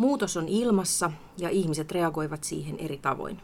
[0.00, 3.38] Muutos on ilmassa ja ihmiset reagoivat siihen eri tavoin.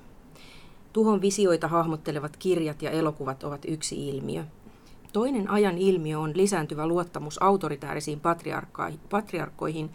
[0.92, 4.44] Tuhon visioita hahmottelevat kirjat ja elokuvat ovat yksi ilmiö.
[5.12, 8.20] Toinen ajan ilmiö on lisääntyvä luottamus autoritäärisiin
[9.10, 9.90] patriarkkoihin,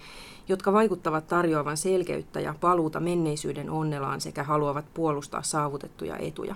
[0.48, 6.56] jotka vaikuttavat tarjoavan selkeyttä ja paluuta menneisyyden onnelaan sekä haluavat puolustaa saavutettuja etuja.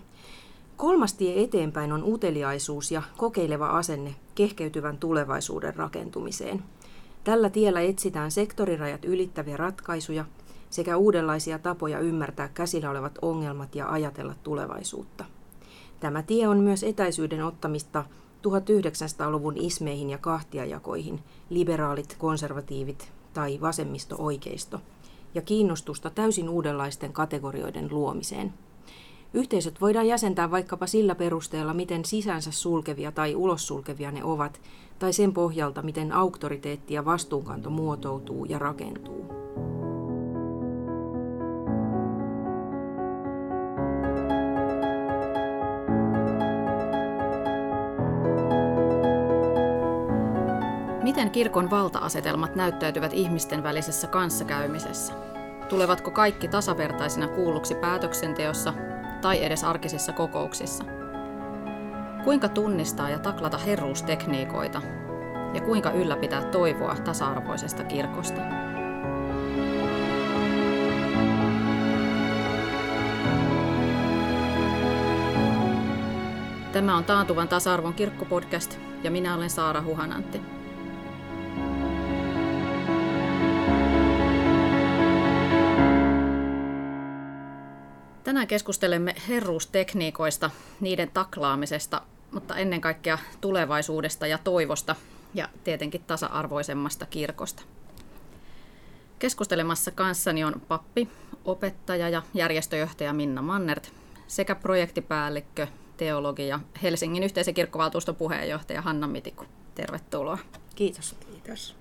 [0.78, 6.64] Kolmas tie eteenpäin on uteliaisuus ja kokeileva asenne kehkeytyvän tulevaisuuden rakentumiseen.
[7.26, 10.26] Tällä tiellä etsitään sektorirajat ylittäviä ratkaisuja
[10.70, 15.26] sekä uudenlaisia tapoja ymmärtää käsillä olevat ongelmat ja ajatella tulevaisuutta.
[16.00, 18.06] Tämä tie on myös etäisyyden ottamista
[18.48, 21.20] 1900-luvun ismeihin ja kahtiajakoihin,
[21.50, 24.82] liberaalit, konservatiivit tai vasemmisto-oikeisto,
[25.36, 28.54] ja kiinnostusta täysin uudenlaisten kategorioiden luomiseen.
[29.36, 34.62] Yhteisöt voidaan jäsentää vaikkapa sillä perusteella, miten sisänsä sulkevia tai ulos sulkevia ne ovat,
[35.00, 39.26] tai sen pohjalta, miten auktoriteetti ja vastuunkanto muotoutuu ja rakentuu.
[51.04, 55.14] Miten kirkon valta-asetelmat näyttäytyvät ihmisten välisessä kanssakäymisessä?
[55.70, 58.74] Tulevatko kaikki tasavertaisina kuulluksi päätöksenteossa
[59.26, 60.84] tai edes arkisissa kokouksissa?
[62.24, 64.82] Kuinka tunnistaa ja taklata herruustekniikoita?
[65.54, 68.42] Ja kuinka ylläpitää toivoa tasa-arvoisesta kirkosta?
[76.72, 80.55] Tämä on Taantuvan tasa-arvon kirkkopodcast ja minä olen Saara Huhanantti.
[88.46, 92.02] Tänään keskustelemme herruustekniikoista, niiden taklaamisesta,
[92.32, 94.96] mutta ennen kaikkea tulevaisuudesta ja toivosta
[95.34, 97.64] ja tietenkin tasa-arvoisemmasta kirkosta.
[99.20, 101.10] Keskustelemassa kanssani on pappi,
[101.46, 103.92] opettaja ja järjestöjohtaja Minna Mannert
[104.28, 109.46] sekä projektipäällikkö, teologi ja Helsingin yhteisen kirkkovaltuuston puheenjohtaja Hanna Mitiku.
[109.76, 110.38] Tervetuloa.
[110.76, 111.16] Kiitos.
[111.32, 111.76] Kiitos.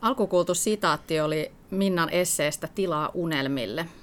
[0.00, 3.86] Alkukuultu sitaatti oli Minnan esseestä Tilaa unelmille–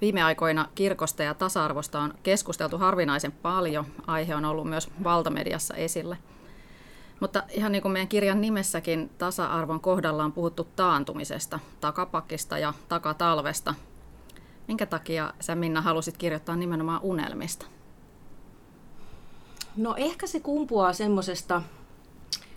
[0.00, 3.84] Viime aikoina kirkosta ja tasa-arvosta on keskusteltu harvinaisen paljon.
[4.06, 6.16] Aihe on ollut myös valtamediassa esillä.
[7.20, 13.74] Mutta ihan niin kuin meidän kirjan nimessäkin, tasa-arvon kohdalla on puhuttu taantumisesta, takapakista ja takatalvesta.
[14.68, 17.66] Minkä takia sä Minna halusit kirjoittaa nimenomaan unelmista?
[19.76, 21.62] No ehkä se kumpuaa semmoisesta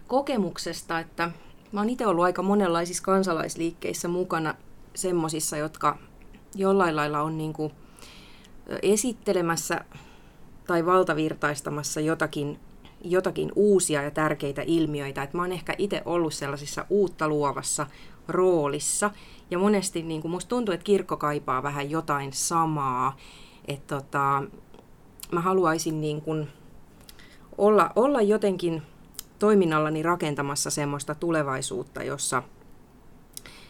[0.08, 1.31] kokemuksesta, että
[1.72, 4.56] mä oon itse ollut aika monenlaisissa kansalaisliikkeissä mukana
[4.96, 5.98] semmoisissa, jotka
[6.56, 7.74] jollain lailla on niin kuin
[8.81, 9.85] esittelemässä
[10.68, 12.59] tai valtavirtaistamassa jotakin,
[13.03, 15.24] jotakin uusia ja tärkeitä ilmiöitä.
[15.24, 17.88] Et mä oon ehkä itse ollut sellaisissa uutta luovassa
[18.28, 19.12] roolissa.
[19.52, 23.18] Ja monesti niin kuin musta tuntuu, että kirkko kaipaa vähän jotain samaa.
[23.68, 24.44] Että tota,
[25.31, 26.47] mä haluaisin niin kuin
[27.57, 28.81] olla, olla jotenkin
[29.40, 32.44] toiminnallani rakentamassa semmoista tulevaisuutta, jossa–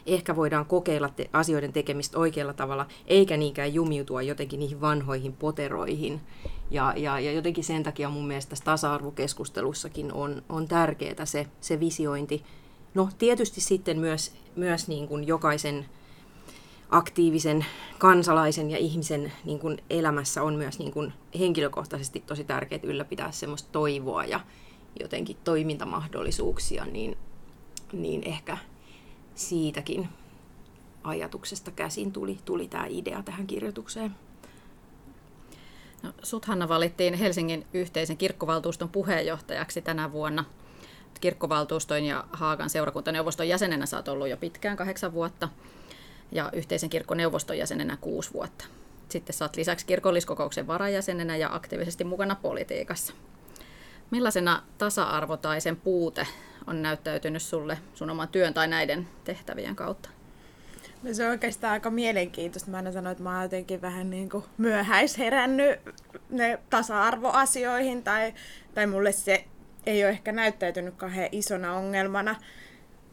[0.08, 6.22] ehkä voidaan kokeilla te- asioiden tekemistä oikealla tavalla, eikä niinkään jumiutua jotenkin niihin vanhoihin poteroihin.
[6.72, 11.80] Ja, ja, ja jotenkin sen takia mun mielestä tässä tasa-arvokeskustelussakin on, on tärkeää se, se
[11.80, 12.44] visiointi.
[12.94, 15.86] No tietysti sitten myös, myös niin kuin jokaisen
[16.90, 17.66] aktiivisen
[17.98, 23.70] kansalaisen ja ihmisen niin kuin elämässä on myös niin kuin henkilökohtaisesti tosi tärkeää ylläpitää semmoista
[23.72, 24.40] toivoa ja
[25.00, 27.18] jotenkin toimintamahdollisuuksia, niin,
[27.94, 28.58] niin ehkä,
[29.38, 30.10] siitäkin
[31.04, 34.16] ajatuksesta käsin tuli, tuli tämä idea tähän kirjoitukseen.
[36.04, 40.46] No, sut Hanna valittiin Helsingin yhteisen kirkkovaltuuston puheenjohtajaksi tänä vuonna.
[41.22, 45.50] Kirkkovaltuuston ja Haagan seurakuntaneuvoston jäsenenä sä oot ollut jo pitkään, kahdeksan vuotta,
[46.32, 48.66] ja yhteisen kirkkoneuvoston jäsenenä kuusi vuotta.
[49.10, 53.14] Sitten oot lisäksi kirkolliskokouksen varajäsenenä ja aktiivisesti mukana politiikassa.
[54.12, 56.28] Millaisena tasa-arvo tai sen puute
[56.68, 60.10] on näyttäytynyt sulle sun oman työn tai näiden tehtävien kautta?
[61.04, 62.72] No se on oikeastaan aika mielenkiintoista.
[62.72, 65.80] Mä aina sanoin, että mä oon jotenkin vähän niin kuin myöhäisherännyt
[66.30, 68.34] ne tasa-arvoasioihin tai,
[68.74, 69.46] tai mulle se
[69.86, 72.36] ei ole ehkä näyttäytynyt kauhean isona ongelmana.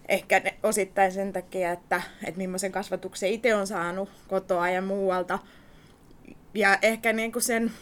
[0.08, 5.38] Ehkä ne, osittain sen takia, että, että millaisen kasvatuksen itse on saanut kotoa ja muualta.
[6.54, 7.72] Ja ehkä niin kuin sen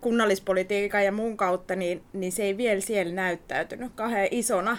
[0.00, 4.78] kunnallispolitiikan ja muun kautta, niin, niin se ei vielä siellä näyttäytynyt kauhean isona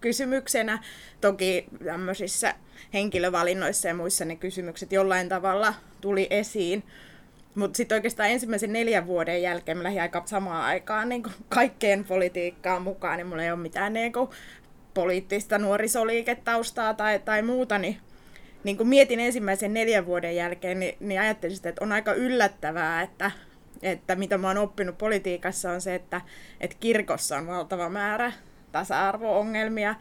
[0.00, 0.82] kysymyksenä.
[1.20, 2.54] Toki tämmöisissä
[2.94, 6.82] henkilövalinnoissa ja muissa ne kysymykset jollain tavalla tuli esiin.
[7.54, 12.82] Mutta sitten oikeastaan ensimmäisen neljän vuoden jälkeen mä lähdin aika samaan aikaan niin kaikkeen politiikkaan
[12.82, 14.30] mukaan, niin mulla ei ole mitään niin kuin,
[14.94, 17.96] poliittista nuorisoliiketaustaa tai, tai muuta, niin
[18.64, 23.02] niin kun mietin ensimmäisen neljän vuoden jälkeen, niin, niin ajattelin sitä, että on aika yllättävää,
[23.02, 23.30] että,
[23.82, 26.20] että mitä mä oon oppinut politiikassa on se, että,
[26.60, 28.32] että kirkossa on valtava määrä
[28.72, 29.94] tasa-arvo-ongelmia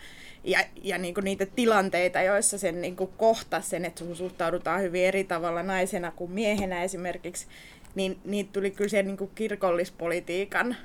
[0.43, 4.81] ja, ja niin kuin niitä tilanteita, joissa sen niin kuin kohta sen, että sun suhtaudutaan
[4.81, 7.47] hyvin eri tavalla naisena kuin miehenä esimerkiksi,
[7.95, 10.75] niin niitä tuli kyllä sen niin kuin kirkollispolitiikan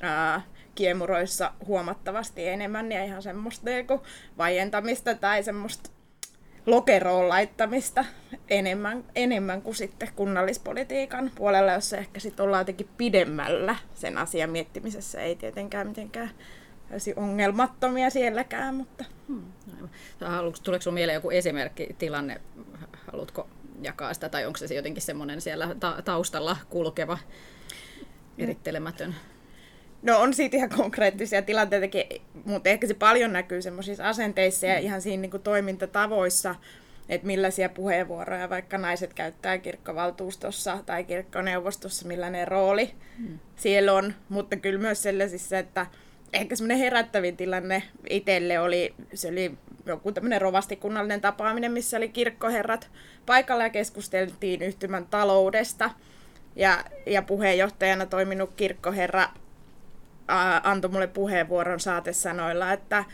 [0.00, 0.42] ää,
[0.74, 4.00] kiemuroissa huomattavasti enemmän ja ihan semmoista niin kuin
[4.38, 5.90] vaientamista tai semmoista
[6.70, 8.04] lokeroon laittamista
[8.48, 15.20] enemmän, enemmän kuin sitten kunnallispolitiikan puolella, jossa ehkä sitten ollaan jotenkin pidemmällä sen asian miettimisessä.
[15.20, 16.30] Ei tietenkään mitenkään
[17.16, 19.04] ongelmattomia sielläkään, mutta...
[19.28, 19.42] Hmm,
[20.62, 22.40] Tuleeko sinulle mieleen joku esimerkki tilanne?
[23.12, 23.48] Haluatko
[23.82, 27.18] jakaa sitä, tai onko se jotenkin semmoinen siellä ta- taustalla kulkeva,
[28.38, 29.14] erittelemätön?
[30.02, 32.06] No on siitä ihan konkreettisia tilanteitakin,
[32.44, 36.54] mutta ehkä se paljon näkyy semmoisissa asenteissa ja ihan siinä niin kuin toimintatavoissa,
[37.08, 43.38] että millaisia puheenvuoroja vaikka naiset käyttää kirkkovaltuustossa tai kirkkoneuvostossa, millainen rooli hmm.
[43.56, 45.86] siellä on, mutta kyllä myös sellaisissa, että
[46.32, 49.54] ehkä semmoinen herättävin tilanne itselle oli, se oli
[49.86, 52.90] joku tämmöinen rovastikunnallinen tapaaminen, missä oli kirkkoherrat
[53.26, 55.90] paikalla ja keskusteltiin yhtymän taloudesta.
[56.56, 59.28] Ja, ja puheenjohtajana toiminut kirkkoherra
[60.62, 63.04] antoi mulle puheenvuoron saatesanoilla, että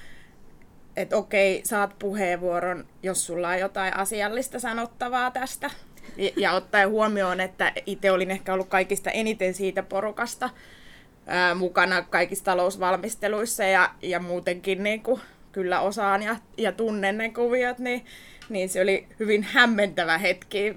[0.96, 5.70] et okei, saat puheenvuoron, jos sulla on jotain asiallista sanottavaa tästä.
[6.16, 10.50] Ja, ja ottaen huomioon, että itse olin ehkä ollut kaikista eniten siitä porukasta,
[11.26, 15.20] ää, mukana kaikissa talousvalmisteluissa ja, ja muutenkin niin kuin,
[15.52, 18.04] kyllä osaan ja, ja tunnen ne kuviot, niin,
[18.48, 20.74] niin se oli hyvin hämmentävä hetki.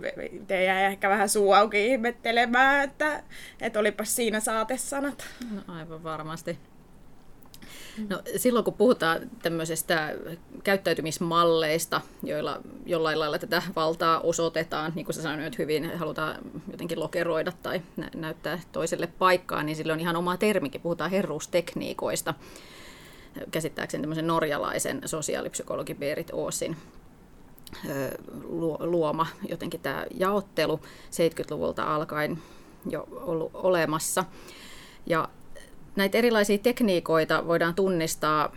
[0.48, 3.24] Te jäi ehkä vähän suu auki ihmettelemään, että,
[3.62, 5.26] että olipas siinä saatesanat.
[5.52, 6.58] No aivan varmasti.
[8.10, 10.16] No, silloin kun puhutaan tämmöisestä
[10.64, 16.36] käyttäytymismalleista, joilla jollain lailla tätä valtaa osoitetaan, niin kuin sä sanoit hyvin, halutaan
[16.72, 22.34] jotenkin lokeroida tai nä- näyttää toiselle paikkaa, niin silloin on ihan oma termikin, puhutaan herruustekniikoista.
[23.52, 26.78] Käsittääkseni tämmöisen norjalaisen sosiaalipsykologi Berit Oosin
[28.80, 30.80] luoma jotenkin tämä jaottelu
[31.12, 32.38] 70-luvulta alkaen
[32.90, 34.26] jo ollut olemassa.
[35.06, 35.30] Ja
[35.96, 38.52] näitä erilaisia tekniikoita voidaan tunnistaa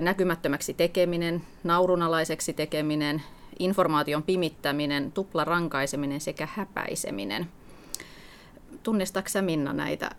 [0.00, 3.22] näkymättömäksi tekeminen, naurunalaiseksi tekeminen,
[3.58, 7.48] informaation pimittäminen, tuplarankaiseminen sekä häpäiseminen.
[8.82, 10.10] Tunnistatko Minna näitä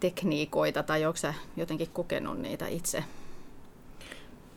[0.00, 3.04] tekniikoita tai onko sä jotenkin kokenut niitä itse?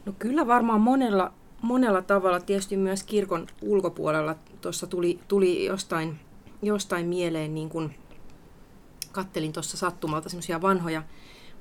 [0.06, 4.36] No kyllä varmaan monella, monella tavalla, tietysti myös kirkon ulkopuolella.
[4.62, 6.20] Tuossa tuli, tuli jostain,
[6.62, 7.96] jostain mieleen niin kuin
[9.12, 11.04] kattelin tuossa sattumalta semmoisia vanhoja,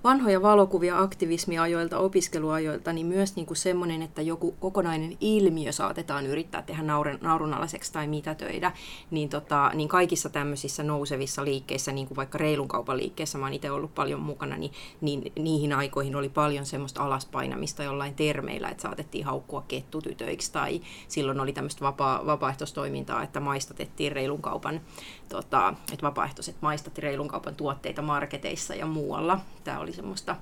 [0.05, 6.63] vanhoja valokuvia aktivismiajoilta, opiskeluajoilta, niin myös niin kuin semmoinen, että joku kokonainen ilmiö saatetaan yrittää
[6.63, 8.73] tehdä naurun, naurunalaiseksi tai mitätöidä,
[9.11, 13.55] niin, tota, niin kaikissa tämmöisissä nousevissa liikkeissä, niin kuin vaikka reilun kaupan liikkeessä, mä oon
[13.55, 18.83] itse ollut paljon mukana, niin, niin niihin aikoihin oli paljon semmoista alaspainamista jollain termeillä, että
[18.83, 24.81] saatettiin haukkua kettutytöiksi tai silloin oli tämmöistä vapaa, vapaaehtoistoimintaa, että maistatettiin reilun kaupan,
[25.29, 29.41] tota, että vapaaehtoiset maistatti reilun kaupan tuotteita marketeissa ja muualla.
[29.65, 30.37] Tämä oli semmoista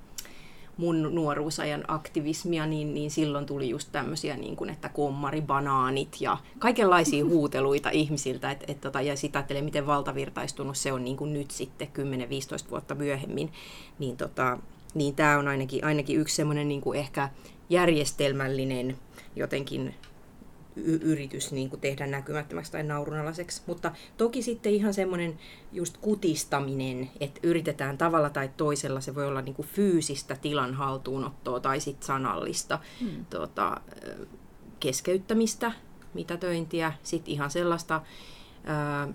[0.76, 6.36] mun nuoruusajan aktivismia, niin, niin silloin tuli just tämmöisiä, niin kuin, että kommari, banaanit ja
[6.58, 8.50] kaikenlaisia huuteluita ihmisiltä.
[8.50, 11.88] Et, et, tota, ja sitä ajattelee, miten valtavirtaistunut se on niin kuin nyt sitten
[12.66, 13.52] 10-15 vuotta myöhemmin.
[13.98, 14.58] Niin, tota,
[14.94, 17.28] niin tämä on ainakin, ainakin yksi semmoinen niin kuin ehkä
[17.70, 18.96] järjestelmällinen
[19.36, 19.94] jotenkin
[20.76, 23.62] yritys niin kuin tehdä näkymättömäksi tai naurunalaiseksi.
[23.66, 25.38] Mutta toki sitten ihan semmoinen
[25.72, 31.60] just kutistaminen, että yritetään tavalla tai toisella, se voi olla niin kuin fyysistä tilan haltuunottoa
[31.60, 33.26] tai sitten sanallista hmm.
[33.30, 33.80] tota,
[34.80, 35.72] keskeyttämistä,
[36.14, 38.02] mitätöintiä, sitten ihan sellaista
[38.64, 39.08] ää,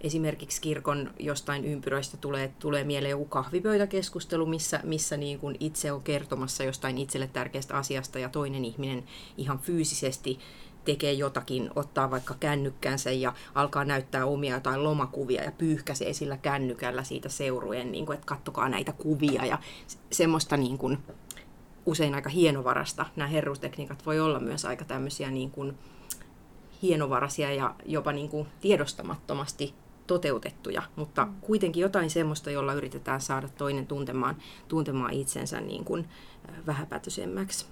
[0.00, 6.02] esimerkiksi kirkon jostain ympyröistä tulee, tulee mieleen joku kahvipöytäkeskustelu, missä, missä niin kuin itse on
[6.02, 9.04] kertomassa jostain itselle tärkeästä asiasta ja toinen ihminen
[9.36, 10.38] ihan fyysisesti
[10.84, 17.04] tekee jotakin, ottaa vaikka kännykkänsä ja alkaa näyttää omia jotain lomakuvia ja pyyhkäsee sillä kännykällä
[17.04, 19.58] siitä seurueen, niin kuin, että kattokaa näitä kuvia ja
[20.12, 20.98] semmoista niin kuin,
[21.86, 23.06] usein aika hienovarasta.
[23.16, 25.78] Nämä herruustekniikat voi olla myös aika tämmöisiä niin kuin,
[26.82, 29.74] hienovaraisia ja jopa niin kuin tiedostamattomasti
[30.08, 31.34] toteutettuja, mutta mm.
[31.40, 34.36] kuitenkin jotain semmoista, jolla yritetään saada toinen tuntemaan,
[34.68, 36.08] tuntemaan itsensä niin kuin
[36.66, 37.66] vähäpätöisemmäksi.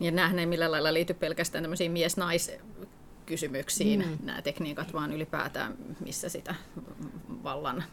[0.00, 2.52] Ja nämähän ei millään lailla liity pelkästään tämmöisiin mies-nais
[3.26, 4.18] kysymyksiin, mm.
[4.22, 6.54] nämä tekniikat, vaan ylipäätään, missä sitä
[7.44, 7.84] vallan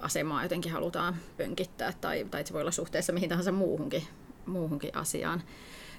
[0.00, 4.02] asemaa jotenkin halutaan pönkittää, tai, tai se voi olla suhteessa mihin tahansa muuhunkin
[4.48, 5.42] muuhunkin asiaan.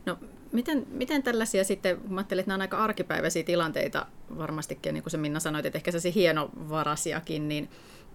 [0.05, 0.17] No,
[0.51, 4.05] miten, miten tällaisia sitten, kun mä ajattelin, että nämä on aika arkipäiväisiä tilanteita
[4.37, 7.69] varmastikin, niin kuin se Minna sanoit, että ehkä se hienovarasiakin, niin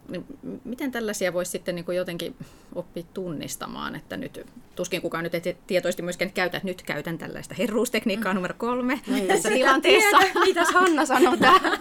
[0.08, 0.26] niin
[0.64, 2.36] miten tällaisia voisi sitten niin kuin jotenkin
[2.74, 7.54] oppia tunnistamaan, että nyt tuskin kukaan nyt ei tietoisesti myöskään käytä, että nyt käytän tällaista
[7.58, 8.34] herruustekniikkaa mm.
[8.34, 10.18] numero kolme no, tässä tilanteessa.
[10.18, 11.78] Tiedä, mitäs Hanna sanoo tähän?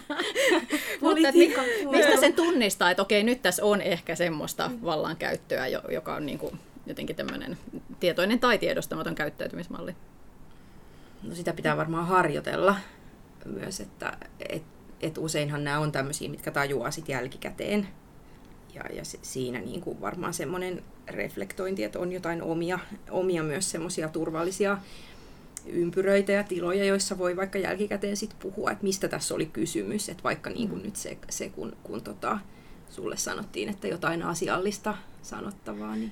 [1.01, 1.53] Mutta mi,
[1.91, 6.59] mistä sen tunnistaa, että okei, nyt tässä on ehkä semmoista vallankäyttöä, joka on niin kuin
[6.87, 7.57] jotenkin tämmöinen
[7.99, 9.95] tietoinen tai tiedostamaton käyttäytymismalli?
[11.23, 12.75] No sitä pitää varmaan harjoitella
[13.45, 14.17] myös, että
[14.49, 14.63] et,
[15.01, 17.87] et useinhan nämä on tämmöisiä, mitkä tajuaa sitten jälkikäteen
[18.73, 22.79] ja, ja se, siinä niin kuin varmaan semmoinen reflektointi, että on jotain omia,
[23.11, 24.77] omia myös semmoisia turvallisia
[25.65, 30.23] ympyröitä ja tiloja, joissa voi vaikka jälkikäteen sit puhua, että mistä tässä oli kysymys, että
[30.23, 30.85] vaikka niin kuin mm.
[30.85, 32.39] nyt se, se kun, kun tota,
[32.89, 36.11] sulle sanottiin, että jotain asiallista sanottavaa, niin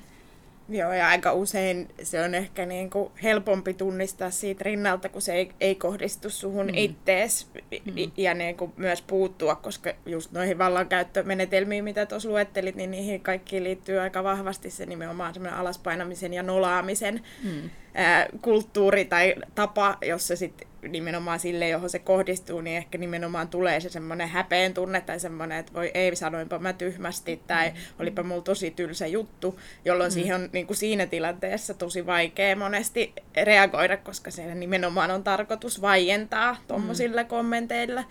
[0.69, 5.33] Joo, ja aika usein se on ehkä niin kuin helpompi tunnistaa siitä rinnalta, kun se
[5.33, 6.73] ei, ei kohdistu suhun mm.
[6.75, 8.11] ittees mm.
[8.17, 13.63] ja niin kuin myös puuttua, koska just noihin vallankäyttömenetelmiin, mitä tuossa luettelit, niin niihin kaikkiin
[13.63, 17.69] liittyy aika vahvasti se nimenomaan semmoinen alaspainamisen ja nolaamisen mm.
[17.93, 23.79] Ää, kulttuuri tai tapa, jossa sitten nimenomaan sille, johon se kohdistuu, niin ehkä nimenomaan tulee
[23.79, 27.75] se semmoinen häpeen tunne tai semmoinen, että voi ei, sanoinpa mä tyhmästi tai mm.
[27.99, 30.13] olipa mulla tosi tylsä juttu, jolloin mm.
[30.13, 35.81] siihen on niin kuin siinä tilanteessa tosi vaikea monesti reagoida, koska se nimenomaan on tarkoitus
[35.81, 37.27] vaientaa tuommoisilla mm.
[37.27, 38.03] kommenteilla.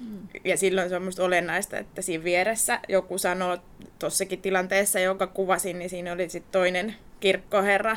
[0.00, 0.18] Mm.
[0.44, 3.58] Ja silloin se on minusta olennaista, että siinä vieressä joku sanoo
[3.98, 7.96] tuossakin tilanteessa, jonka kuvasin, niin siinä oli sitten toinen kirkkoherra,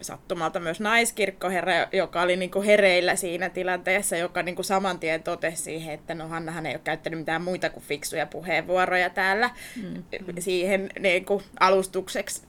[0.00, 5.22] sattumalta myös naiskirkkoherra, joka oli niin kuin hereillä siinä tilanteessa, joka niin kuin saman tien
[5.22, 9.50] totesi siihen, että no Hannahan ei ole käyttänyt mitään muita kuin fiksuja puheenvuoroja täällä
[9.82, 10.02] mm.
[10.38, 12.42] siihen niin kuin alustukseksi.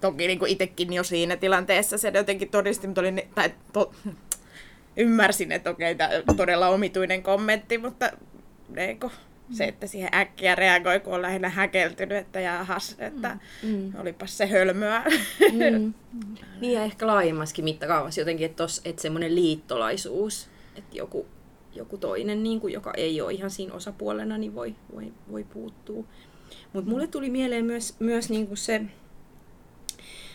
[0.00, 3.92] Toki niin kuin itsekin jo siinä tilanteessa se jotenkin todisti, mutta oli, tai to,
[4.96, 8.10] ymmärsin, että okei, tämä todella omituinen kommentti, mutta
[8.68, 9.12] niin kuin,
[9.50, 13.68] se, että siihen äkkiä reagoi, kun on lähinnä häkeltynyt, että jahas, että mm.
[13.68, 13.92] mm.
[14.00, 15.04] olipas se hölmöä.
[15.52, 15.94] Mm.
[16.60, 21.26] niin ja ehkä laajemmaskin mittakaavassa jotenkin, että, tos, että semmoinen liittolaisuus, että joku,
[21.74, 26.04] joku toinen, niin kuin, joka ei ole ihan siinä osapuolena, niin voi, voi, voi puuttua.
[26.72, 28.80] Mutta mulle tuli mieleen myös, myös niin kuin se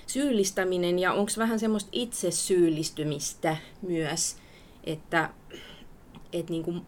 [0.07, 4.37] syyllistäminen ja onko vähän semmoista itse syyllistymistä myös,
[4.83, 5.29] että,
[6.33, 6.81] että niin kuin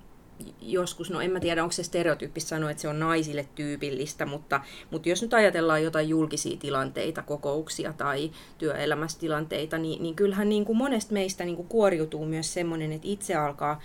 [0.61, 4.61] joskus, no en mä tiedä onko se stereotyyppistä sanoa, että se on naisille tyypillistä, mutta,
[4.91, 10.77] mutta jos nyt ajatellaan jotain julkisia tilanteita, kokouksia tai työelämästilanteita, niin, niin kyllähän niin kuin
[10.77, 13.81] monesta meistä niin kuin kuoriutuu myös semmoinen, että itse alkaa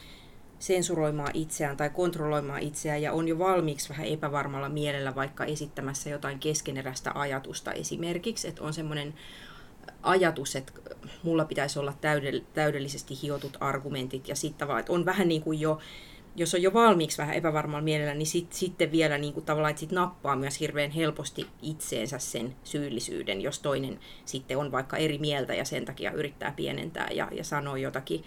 [0.59, 6.38] sensuroimaan itseään tai kontrolloimaan itseään ja on jo valmiiksi vähän epävarmalla mielellä vaikka esittämässä jotain
[6.38, 7.73] keskeneräistä ajatusta.
[7.73, 9.14] Esimerkiksi, että on semmoinen
[10.02, 10.73] ajatus, että
[11.23, 11.95] mulla pitäisi olla
[12.54, 15.78] täydellisesti hiotut argumentit ja sitten vaan, että on vähän niin kuin jo
[16.37, 19.81] jos on jo valmiiksi vähän epävarmalla mielellä, niin sit, sitten vielä niin kuin tavallaan, että
[19.81, 25.55] sit nappaa myös hirveän helposti itseensä sen syyllisyyden, jos toinen sitten on vaikka eri mieltä
[25.55, 28.25] ja sen takia yrittää pienentää ja, ja sanoa jotakin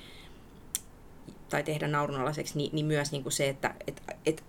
[1.50, 4.44] tai tehdä naurunalaiseksi, niin, niin myös niin kuin se, että et, et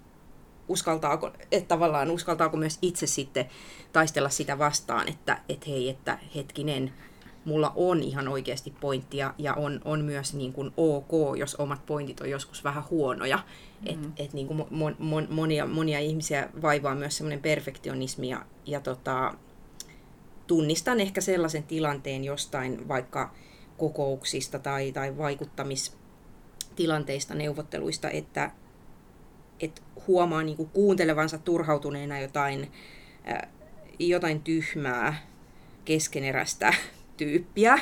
[0.69, 3.49] uskaltaako, että tavallaan uskaltaako myös itse sitten
[3.93, 6.93] taistella sitä vastaan, että et hei, että hetkinen,
[7.45, 12.21] mulla on ihan oikeasti pointtia ja on, on myös niin kuin ok, jos omat pointit
[12.21, 13.37] on joskus vähän huonoja.
[13.37, 13.43] Mm.
[13.87, 18.81] Et, et niin kuin mon, mon, monia, monia ihmisiä vaivaa myös semmoinen perfektionismi ja, ja
[18.81, 19.35] tota,
[20.47, 23.35] tunnistan ehkä sellaisen tilanteen jostain vaikka
[23.79, 28.51] kokouksista tai, tai vaikuttamistilanteista, neuvotteluista, että
[29.61, 32.73] et huomaa niin kuin kuuntelevansa turhautuneena jotain,
[33.29, 33.39] äh,
[33.99, 35.27] jotain tyhmää,
[35.85, 36.75] keskeneräistä
[37.17, 37.79] tyyppiä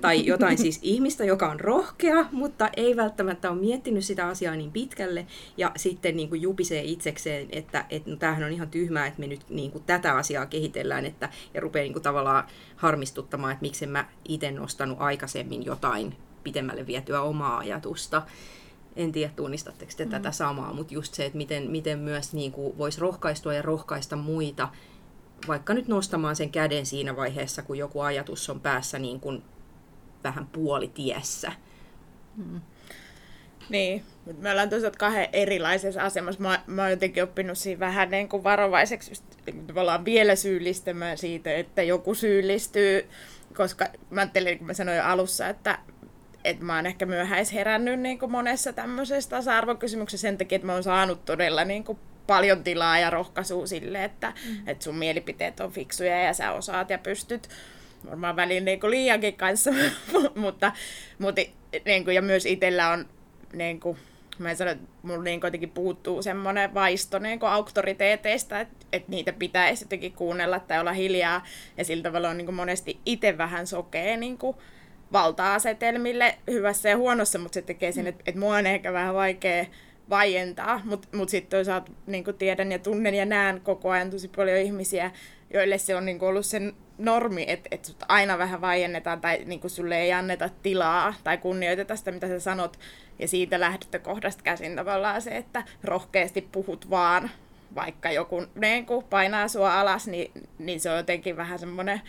[0.00, 4.72] tai jotain siis ihmistä, joka on rohkea, mutta ei välttämättä ole miettinyt sitä asiaa niin
[4.72, 5.26] pitkälle
[5.56, 9.26] ja sitten niin kuin jupisee itsekseen, että, että no, tämähän on ihan tyhmää, että me
[9.26, 12.44] nyt niin kuin tätä asiaa kehitellään että, ja rupeaa niin kuin tavallaan
[12.76, 18.22] harmistuttamaan, että miksi mä itse nostanut aikaisemmin jotain pitemmälle vietyä omaa ajatusta.
[18.96, 20.10] En tiedä, tunnistatteko te mm.
[20.10, 24.16] tätä samaa, mutta just se, että miten, miten myös niin kuin voisi rohkaistua ja rohkaista
[24.16, 24.68] muita
[25.48, 29.42] vaikka nyt nostamaan sen käden siinä vaiheessa, kun joku ajatus on päässä niin kuin
[30.24, 31.52] vähän puolitiessä.
[32.36, 32.60] Hmm.
[33.68, 36.42] Niin, mutta me ollaan tosiaan kahden erilaisessa asemassa.
[36.42, 39.24] Mä, mä oon jotenkin oppinut siinä vähän niin kuin varovaiseksi just,
[39.66, 43.08] tavallaan vielä syyllistämään siitä, että joku syyllistyy,
[43.56, 45.78] koska mä ajattelin, kun mä sanoin jo alussa, että,
[46.44, 50.72] että mä oon ehkä myöhäis herännyt niin kuin monessa tämmöisessä tasa-arvokysymyksessä sen takia, että mä
[50.72, 54.68] oon saanut todella niin kuin paljon tilaa ja rohkaisua sille, että, mm.
[54.68, 57.48] että sun mielipiteet on fiksuja ja sä osaat ja pystyt.
[58.06, 59.70] varmaan välillä niin kuin liiankin kanssa,
[60.34, 60.72] mutta,
[61.18, 61.40] mutta
[61.84, 63.08] niin kuin, ja myös itsellä on
[63.52, 63.98] niin kuin,
[64.38, 69.32] mä en sano, että mulla niin jotenkin puuttuu semmoinen vaisto niin auktoriteeteista, että, että niitä
[69.32, 71.44] pitäisi jotenkin kuunnella tai olla hiljaa.
[71.76, 74.38] Ja sillä tavalla on niin monesti itse vähän sokea niin
[75.12, 79.66] valta-asetelmille hyvässä ja huonossa, mutta se tekee sen, että, että mua on ehkä vähän vaikea
[80.10, 84.58] vaientaa, mutta mut sitten toisaalta niin tiedän ja tunnen ja näen koko ajan tosi paljon
[84.58, 85.10] ihmisiä,
[85.54, 89.70] joille se on niin ollut sen normi, että et sut aina vähän vaiennetaan tai niin
[89.70, 92.78] sulle ei anneta tilaa tai kunnioiteta sitä, mitä sä sanot.
[93.18, 97.30] Ja siitä lähtökohdasta käsin tavallaan se, että rohkeasti puhut vaan,
[97.74, 102.00] vaikka joku niin painaa sua alas, niin, niin se on jotenkin vähän semmoinen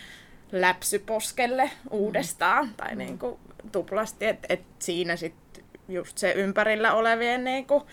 [0.51, 2.65] läpsy poskelle uudestaan.
[2.65, 2.73] Mm.
[2.73, 3.39] Tai niin kuin
[3.71, 5.44] tuplasti, että et siinä sitten
[5.87, 7.83] just se ympärillä olevien niin kuin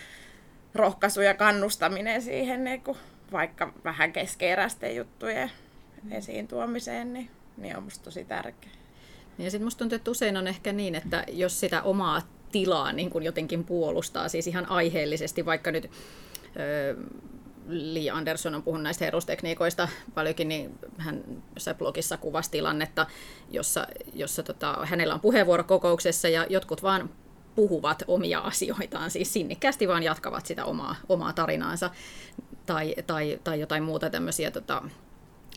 [0.75, 2.97] rohkaisu ja kannustaminen siihen niin kuin
[3.31, 5.51] vaikka vähän keskeeräisten juttujen
[6.11, 8.69] esiin tuomiseen, niin, niin on musta tosi tärkeä.
[9.37, 12.21] Ja sitten musta tuntuu, että usein on ehkä niin, että jos sitä omaa
[12.51, 15.91] tilaa niin kuin jotenkin puolustaa, siis ihan aiheellisesti, vaikka nyt
[16.59, 16.95] öö,
[17.67, 21.23] Lee Anderson on puhunut näistä herustekniikoista paljonkin, niin hän
[21.55, 23.07] jossain blogissa kuvasi tilannetta,
[23.49, 27.09] jossa, jossa tota, hänellä on puheenvuoro kokouksessa ja jotkut vaan
[27.55, 31.89] puhuvat omia asioitaan, siis sinnikkäästi vaan jatkavat sitä omaa, omaa tarinaansa
[32.65, 34.81] tai, tai, tai jotain muuta tämmöisiä tota,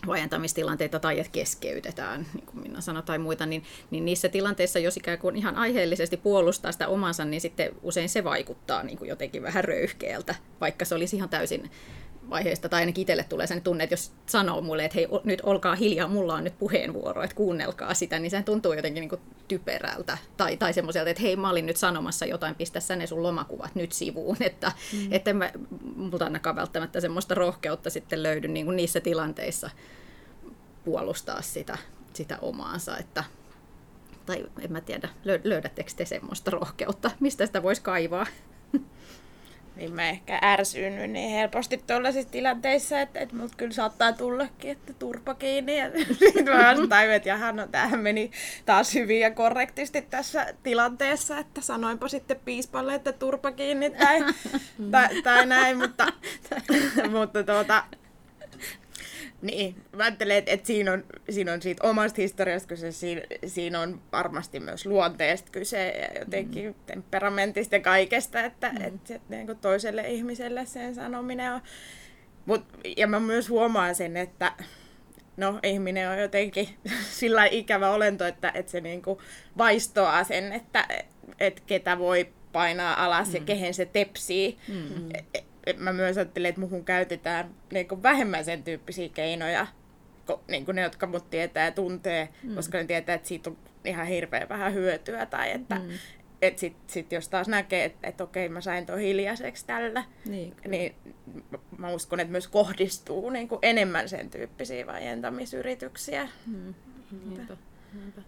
[0.07, 4.97] vajentamistilanteita tai että keskeytetään, niin kuin Minna sanoi, tai muita, niin, niin niissä tilanteissa, jos
[4.97, 9.43] ikään kuin ihan aiheellisesti puolustaa sitä omansa, niin sitten usein se vaikuttaa niin kuin jotenkin
[9.43, 11.71] vähän röyhkeältä, vaikka se olisi ihan täysin
[12.29, 15.75] vaiheesta, tai ainakin itselle tulee sen tunne, että jos sanoo mulle, että hei, nyt olkaa
[15.75, 20.17] hiljaa, mulla on nyt puheenvuoro, että kuunnelkaa sitä, niin se tuntuu jotenkin niin kuin typerältä.
[20.37, 23.75] Tai, tai semmoiselta, että hei, mä olin nyt sanomassa jotain, pistä sä ne sun lomakuvat
[23.75, 24.37] nyt sivuun.
[24.39, 25.13] Että mm.
[25.13, 25.51] et en mä,
[25.95, 29.69] multa ainakaan välttämättä semmoista rohkeutta sitten löydy niin kuin niissä tilanteissa
[30.85, 31.77] puolustaa sitä,
[32.13, 32.97] sitä omaansa.
[32.97, 33.23] Että,
[34.25, 35.09] tai en mä tiedä,
[35.43, 38.25] löydättekö te semmoista rohkeutta, mistä sitä voisi kaivaa?
[39.77, 44.93] Niin mä ehkä ärsynny niin helposti tuollaisissa tilanteissa, että, että mut kyllä saattaa tullakin, että
[44.93, 45.77] turpa kiinni.
[45.77, 48.31] Ja sitten mä tajuin, että jaha, no tämähän meni
[48.65, 54.23] taas hyvin ja korrektisti tässä tilanteessa, että sanoinpa sitten piispalle, että turpa kiinni tai,
[54.91, 56.07] tai, tai näin, mutta,
[57.19, 57.83] mutta tuota,
[59.41, 63.79] niin, mä ajattelen, että, että siinä, on, siinä on siitä omasta historiasta kyse, siinä, siinä
[63.79, 66.75] on varmasti myös luonteesta kyse ja jotenkin mm.
[66.85, 68.85] temperamentista ja kaikesta, että, mm.
[68.85, 71.61] että, että niin kuin toiselle ihmiselle sen sanominen on.
[72.45, 72.65] Mut,
[72.97, 74.51] ja mä myös huomaan sen, että
[75.37, 76.69] no, ihminen on jotenkin
[77.19, 79.19] sillä ikävä olento, että, että se niin kuin
[79.57, 80.87] vaistoaa sen, että,
[81.39, 83.33] että ketä voi painaa alas mm.
[83.35, 84.57] ja kehen se tepsii.
[84.67, 85.09] Mm.
[85.77, 89.67] Mä myös ajattelen, että muhun käytetään niin kuin vähemmän sen tyyppisiä keinoja,
[90.47, 92.55] niin kuin ne, jotka mut tietää ja tuntee, mm.
[92.55, 95.25] koska ne tietää, että siitä on ihan hirveän vähän hyötyä.
[95.25, 95.89] Tai että mm.
[96.41, 100.55] et sit, sit jos taas näkee, että et okei, mä sain tuon hiljaiseksi tällä, niin,
[100.67, 100.95] niin
[101.77, 106.29] mä uskon, että myös kohdistuu niin kuin enemmän sen tyyppisiä vajentamisyrityksiä.
[106.45, 106.73] Mm.
[107.29, 107.57] Niinpä.
[107.93, 108.21] Niinpä.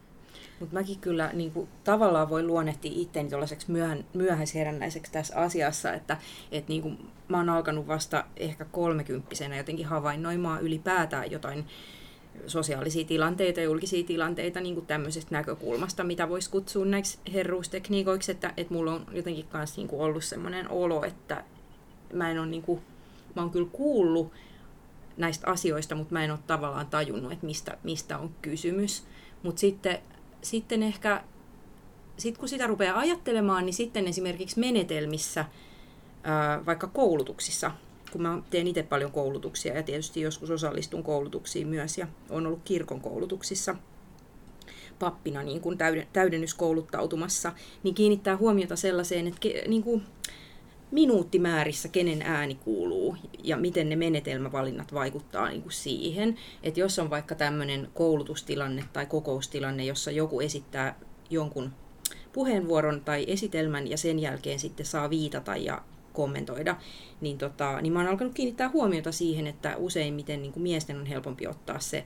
[0.59, 6.17] Mutta mäkin kyllä niin kuin, tavallaan voi luonnehtia itseäni tuollaiseksi myöhän, myöhäisherännäiseksi tässä asiassa, että
[6.51, 11.65] et, niin kuin, mä oon alkanut vasta ehkä kolmekymppisenä jotenkin havainnoimaan ylipäätään jotain
[12.47, 18.73] sosiaalisia tilanteita, julkisia tilanteita niin kuin tämmöisestä näkökulmasta, mitä voisi kutsua näiksi herruustekniikoiksi, että, että
[18.73, 21.43] mulla on jotenkin kanssa niin kuin ollut semmoinen olo, että
[22.13, 22.81] mä en ole niin kuin,
[23.35, 24.31] mä oon kyllä kuullut
[25.17, 29.03] näistä asioista, mutta mä en ole tavallaan tajunnut, että mistä, mistä on kysymys.
[29.43, 29.99] Mutta sitten
[30.41, 31.23] sitten ehkä,
[32.17, 35.45] sit kun sitä rupeaa ajattelemaan, niin sitten esimerkiksi menetelmissä,
[36.65, 37.71] vaikka koulutuksissa,
[38.11, 42.61] kun mä teen itse paljon koulutuksia ja tietysti joskus osallistun koulutuksiin myös ja on ollut
[42.65, 43.75] kirkon koulutuksissa
[44.99, 45.77] pappina niin kuin
[46.13, 47.51] täydennyskouluttautumassa,
[47.83, 50.03] niin kiinnittää huomiota sellaiseen, että niin kuin,
[50.91, 56.35] minuuttimäärissä, kenen ääni kuuluu ja miten ne menetelmävalinnat vaikuttaa niin kuin siihen.
[56.63, 60.99] Että jos on vaikka tämmöinen koulutustilanne tai kokoustilanne, jossa joku esittää
[61.29, 61.71] jonkun
[62.33, 65.81] puheenvuoron tai esitelmän ja sen jälkeen sitten saa viitata ja
[66.13, 66.75] kommentoida,
[67.21, 71.05] niin, tota, niin mä oon alkanut kiinnittää huomiota siihen, että useimmiten niin kuin miesten on
[71.05, 72.05] helpompi ottaa se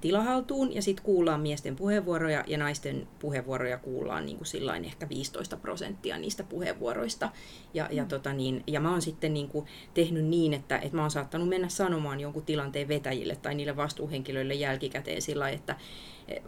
[0.00, 5.56] tilahaltuun ja sitten kuullaan miesten puheenvuoroja ja naisten puheenvuoroja kuullaan niin kuin sillain ehkä 15
[5.56, 7.30] prosenttia niistä puheenvuoroista.
[7.74, 8.08] Ja, ja, mm.
[8.08, 11.48] tota niin, ja mä oon sitten niin kuin tehnyt niin, että, että mä oon saattanut
[11.48, 15.76] mennä sanomaan jonkun tilanteen vetäjille tai niille vastuuhenkilöille jälkikäteen sillä että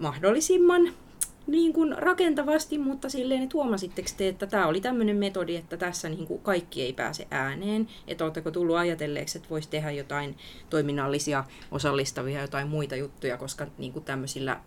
[0.01, 0.93] mahdollisimman
[1.51, 6.09] niin kuin rakentavasti, mutta silleen, että huomasitteko te, että tämä oli tämmöinen metodi, että tässä
[6.09, 10.37] niin kuin kaikki ei pääse ääneen, että oletteko tullut ajatelleeksi, että voisi tehdä jotain
[10.71, 14.61] toiminnallisia, osallistavia, jotain muita juttuja, koska niin kuin tämmöisillä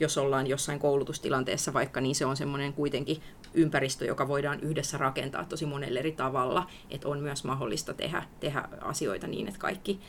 [0.00, 3.22] jos ollaan jossain koulutustilanteessa vaikka, niin se on semmoinen kuitenkin
[3.54, 8.68] ympäristö, joka voidaan yhdessä rakentaa tosi monelle eri tavalla, että on myös mahdollista tehdä, tehdä
[8.80, 10.00] asioita niin, että kaikki,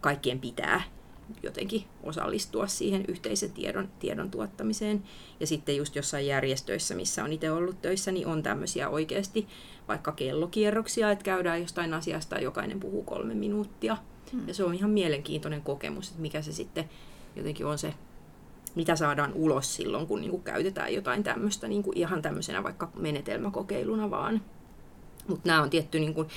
[0.00, 0.82] kaikkien pitää
[1.42, 5.02] jotenkin osallistua siihen yhteisen tiedon, tiedon tuottamiseen.
[5.40, 9.46] Ja sitten just jossain järjestöissä, missä on itse ollut töissä, niin on tämmöisiä oikeasti
[9.88, 13.96] vaikka kellokierroksia, että käydään jostain asiasta ja jokainen puhuu kolme minuuttia.
[14.32, 14.48] Hmm.
[14.48, 16.90] Ja se on ihan mielenkiintoinen kokemus, että mikä se sitten
[17.36, 17.94] jotenkin on se
[18.74, 22.90] mitä saadaan ulos silloin, kun niin kuin käytetään jotain tämmöistä niin kuin ihan tämmöisenä vaikka
[22.96, 24.40] menetelmäkokeiluna vaan.
[25.28, 26.28] Mutta nämä on tietty niin kuin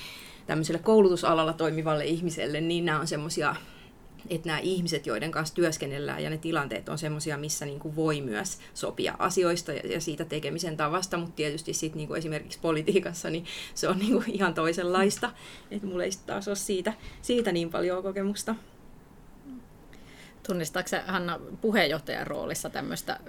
[0.45, 3.55] tämmöiselle koulutusalalla toimivalle ihmiselle, niin nämä on semmoisia,
[4.29, 8.21] että nämä ihmiset, joiden kanssa työskennellään ja ne tilanteet on semmoisia, missä niin kuin voi
[8.21, 13.29] myös sopia asioista ja, ja siitä tekemisen tavasta, mutta tietysti sitten niin kuin esimerkiksi politiikassa
[13.29, 15.31] niin se on niin kuin ihan toisenlaista,
[15.71, 18.55] että mulla ei taas ole siitä, siitä niin paljon kokemusta.
[20.47, 23.19] Tunnistaako se Hanna puheenjohtajan roolissa tämmöistä,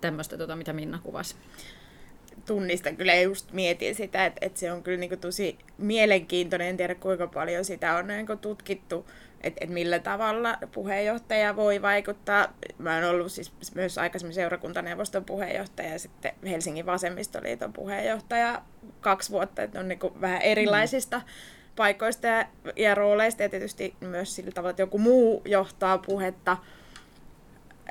[0.00, 1.34] tämmöistä tota, mitä Minna kuvasi?
[2.46, 6.68] tunnistan kyllä just mietin sitä, että, että se on kyllä niin tosi mielenkiintoinen.
[6.68, 9.06] En tiedä kuinka paljon sitä on niin tutkittu,
[9.40, 12.48] että, että millä tavalla puheenjohtaja voi vaikuttaa.
[12.78, 18.62] Mä oon ollut siis myös aikaisemmin seurakuntaneuvoston puheenjohtaja ja sitten Helsingin vasemmistoliiton puheenjohtaja
[19.00, 21.24] kaksi vuotta, että on niin vähän erilaisista mm
[21.76, 22.46] paikoista ja,
[22.76, 26.56] ja rooleista ja tietysti myös sillä tavalla, että joku muu johtaa puhetta.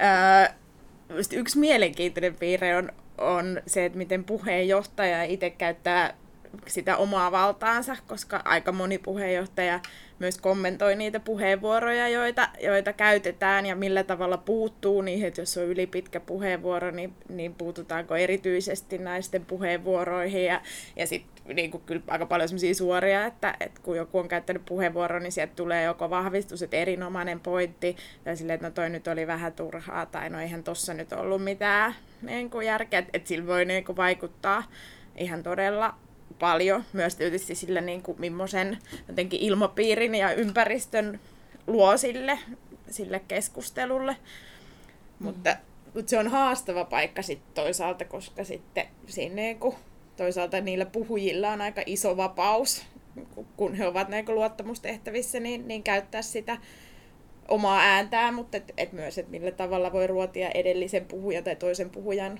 [0.02, 0.56] Öö,
[1.34, 6.14] yksi mielenkiintoinen piirre on, on se, että miten puheenjohtaja itse käyttää
[6.68, 9.80] sitä omaa valtaansa, koska aika moni puheenjohtaja
[10.20, 15.64] myös kommentoi niitä puheenvuoroja, joita, joita käytetään ja millä tavalla puuttuu niihin, että jos on
[15.64, 20.62] yli pitkä puheenvuoro, niin, niin puututaanko erityisesti naisten puheenvuoroihin ja,
[20.96, 25.24] ja sitten niin kyllä aika paljon sellaisia suoria, että, että kun joku on käyttänyt puheenvuoron,
[25.24, 29.28] niin sieltä tulee joko vahvistus, että erinomainen pointti, tai silleen, että no toi nyt oli
[29.28, 33.48] vähän turhaa, tai no eihän tossa nyt ollut mitään niin kuin järkeä, että, että sillä
[33.48, 34.64] voi niin kuin vaikuttaa
[35.16, 35.96] ihan todella
[36.40, 41.20] paljon myös tietysti sillä, niin kuin, millaisen jotenkin ilmapiirin ja ympäristön
[41.68, 42.40] luo sille,
[42.90, 44.12] sille keskustelulle.
[45.20, 45.26] Mm.
[45.26, 45.58] Mutta,
[45.94, 49.76] mutta se on haastava paikka sitten toisaalta, koska sitten siinä niin kuin,
[50.18, 52.86] toisaalta niillä puhujilla on aika iso vapaus,
[53.58, 56.58] kun he ovat niin luottamustehtävissä, niin, niin käyttää sitä
[57.48, 61.90] omaa ääntään, mutta et, et myös, että millä tavalla voi ruotia edellisen puhujan tai toisen
[61.90, 62.40] puhujan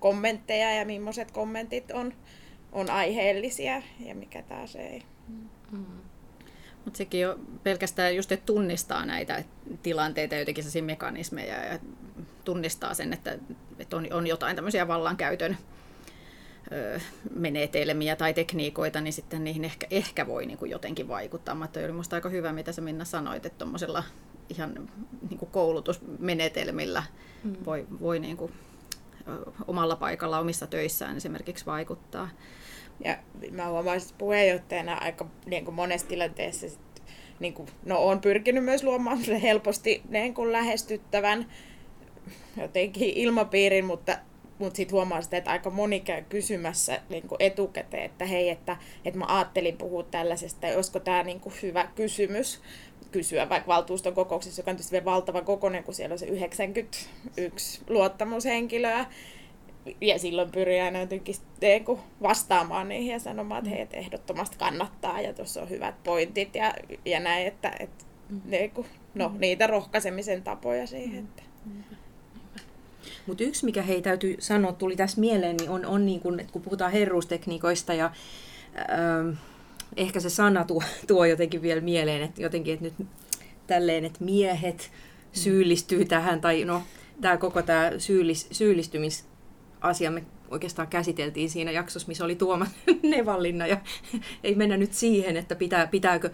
[0.00, 2.14] kommentteja ja millaiset kommentit on,
[2.72, 5.02] on aiheellisia ja mikä taas ei.
[5.70, 5.86] Mm.
[6.84, 9.44] Mutta sekin jo pelkästään just, että tunnistaa näitä
[9.82, 11.78] tilanteita, jotenkin sellaisia mekanismeja ja
[12.44, 13.38] tunnistaa sen, että,
[13.78, 15.56] että on, on jotain tämmöisiä vallankäytön
[16.72, 17.00] ö,
[17.34, 21.54] menetelmiä tai tekniikoita, niin sitten niihin ehkä, ehkä voi niin kuin jotenkin vaikuttaa.
[21.54, 24.04] Mutta oli minusta aika hyvä, mitä sä Minna sanoit, että tuommoisella
[24.48, 24.88] ihan
[25.30, 27.02] niin kuin koulutusmenetelmillä
[27.44, 27.56] mm.
[27.64, 28.52] voi, voi niin kuin,
[29.66, 32.28] omalla paikalla omissa töissään esimerkiksi vaikuttaa.
[33.04, 33.18] Ja
[33.50, 37.02] mä huomaan siis puheenjohtajana aika niin kuin monessa tilanteessa, sit,
[37.40, 41.46] niin kuin, no on pyrkinyt myös luomaan helposti niin kuin lähestyttävän
[42.56, 44.18] jotenkin ilmapiirin, mutta
[44.58, 48.76] mutta sitten huomaa sitä, että aika moni käy kysymässä niin kuin etukäteen, että hei, että,
[49.04, 52.60] että mä ajattelin puhua tällaisesta, ja olisiko tämä niin kuin hyvä kysymys
[53.12, 57.10] kysyä vaikka valtuuston kokouksessa, joka on tietysti valtava kokoinen, kun siellä on se 91
[57.88, 59.06] luottamushenkilöä,
[60.00, 61.34] ja silloin pyrin aina jotenkin
[62.22, 66.74] vastaamaan niihin ja sanomaan, että hei, että ehdottomasti kannattaa ja tuossa on hyvät pointit ja,
[67.04, 68.70] ja näin, että, että mm.
[68.74, 69.40] kuin, no, mm.
[69.40, 71.18] niitä rohkaisemisen tapoja siihen.
[71.24, 71.42] Että.
[73.26, 76.52] Mutta yksi, mikä hei täytyy sanoa, tuli tässä mieleen, niin on, on niin kun, että
[76.52, 78.04] kun puhutaan herruustekniikoista ja
[78.76, 79.38] äh,
[79.96, 83.08] ehkä se sana tuo, tuo jotenkin vielä mieleen, että jotenkin, että nyt
[83.66, 84.90] tälleen, että miehet
[85.32, 86.82] syyllistyy tähän, tai no,
[87.20, 89.24] tämä koko tämä syyllis, syyllistymis
[89.80, 92.68] asia me oikeastaan käsiteltiin siinä jaksossa, missä oli Tuomas
[93.02, 93.76] Nevallinna, ja
[94.44, 96.30] ei mennä nyt siihen, että pitää, pitääkö,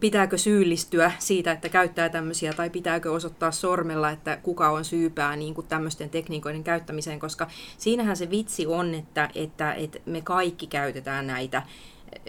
[0.00, 5.54] pitääkö syyllistyä siitä, että käyttää tämmöisiä, tai pitääkö osoittaa sormella, että kuka on syypää niin
[5.54, 11.26] kuin tämmöisten tekniikoiden käyttämiseen, koska siinähän se vitsi on, että, että, että me kaikki käytetään
[11.26, 11.62] näitä,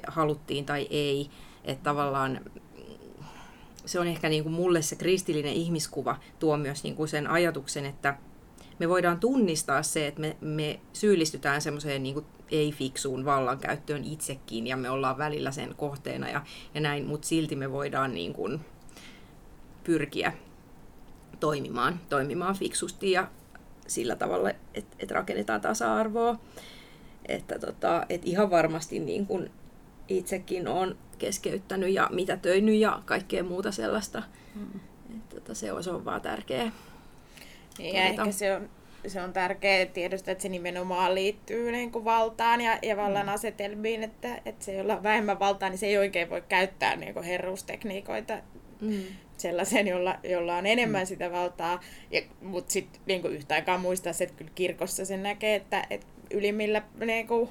[0.08, 1.30] haluttiin tai ei,
[1.64, 2.40] että tavallaan
[3.86, 7.86] se on ehkä niin kuin mulle se kristillinen ihmiskuva tuo myös niin kuin sen ajatuksen,
[7.86, 8.18] että
[8.80, 14.90] me voidaan tunnistaa se, että me, me syyllistytään semmoiseen niin ei-fiksuun vallankäyttöön itsekin ja me
[14.90, 16.42] ollaan välillä sen kohteena ja,
[16.74, 18.60] ja näin, mutta silti me voidaan niin kuin
[19.84, 20.34] pyrkiä
[21.40, 23.28] toimimaan, toimimaan fiksusti ja,
[23.88, 26.40] sillä tavalla, että, että rakennetaan tasa-arvoa.
[27.26, 29.50] Että tota, et ihan varmasti niin kun
[30.08, 34.24] itsekin olen keskeyttänyt ja mitä töinyt ja kaikkea muuta sellaista.
[34.56, 34.80] Mm.
[35.16, 36.22] Että tota, se on vaan
[37.80, 38.70] Ja ehkä se on,
[39.08, 43.34] se on tärkeää tiedostaa, että se nimenomaan liittyy niin kuin valtaan ja, ja vallan mm.
[43.34, 47.14] asetelmiin, että, että se, jolla on vähemmän valtaa, niin se ei oikein voi käyttää niin
[47.14, 48.38] kuin herruustekniikoita
[48.82, 49.04] mm.
[49.38, 51.08] sellaisen, jolla, jolla on enemmän mm.
[51.08, 51.80] sitä valtaa.
[52.12, 56.08] Ja, mutta sitten niin yhtä aikaa muistaa se, että kyllä kirkossa se näkee, että, että
[56.32, 57.50] ylimmillä niin kuin,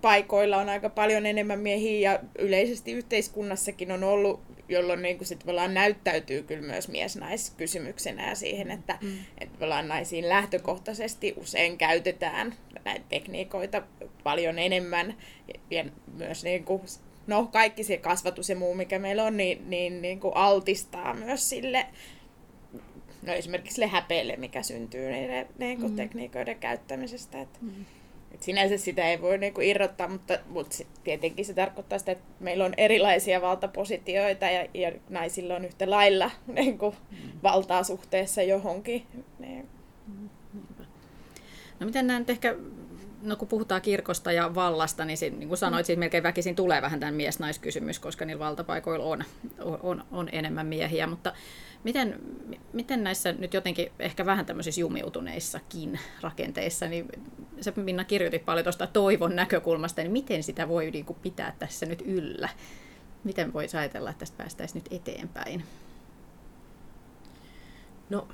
[0.00, 5.44] paikoilla on aika paljon enemmän miehiä ja yleisesti yhteiskunnassakin on ollut, jolloin niin kuin sit
[5.68, 9.18] näyttäytyy kyllä myös mies-naiskysymyksenä ja siihen, että, mm.
[9.38, 13.82] että naisiin lähtökohtaisesti usein käytetään näitä tekniikoita
[14.22, 15.14] paljon enemmän
[15.48, 15.84] ja, ja
[16.16, 16.82] myös niin kuin,
[17.26, 21.48] no, kaikki se kasvatus ja muu, mikä meillä on, niin, niin, niin kuin altistaa myös
[21.48, 21.86] sille
[23.22, 25.96] no esimerkiksi sille häpeelle, mikä syntyy niiden niin kuin, mm.
[25.96, 27.40] tekniikoiden käyttämisestä.
[27.40, 27.84] Että, mm.
[28.36, 32.64] Et sinänsä sitä ei voi niinku irrottaa, mutta, mutta tietenkin se tarkoittaa sitä, että meillä
[32.64, 37.16] on erilaisia valtapositioita ja, ja naisilla on yhtä lailla niinku, mm.
[37.42, 39.06] valtaa suhteessa johonkin.
[41.80, 42.56] No miten näin ehkä
[43.22, 46.82] no kun puhutaan kirkosta ja vallasta, niin, sit, niin kuin sanoit, siitä melkein väkisin tulee
[46.82, 49.24] vähän tämän mies-naiskysymys, koska niillä valtapaikoilla on,
[49.82, 51.32] on, on enemmän miehiä, mutta
[51.84, 52.20] Miten,
[52.72, 57.08] miten näissä nyt jotenkin ehkä vähän tämmöisissä jumiutuneissakin rakenteissa, niin
[57.60, 61.86] se Minna kirjoitit paljon tuosta toivon näkökulmasta, niin miten sitä voi niin kuin pitää tässä
[61.86, 62.48] nyt yllä?
[63.24, 65.64] Miten voisi ajatella, että tästä päästäisiin nyt eteenpäin?
[68.10, 68.28] No,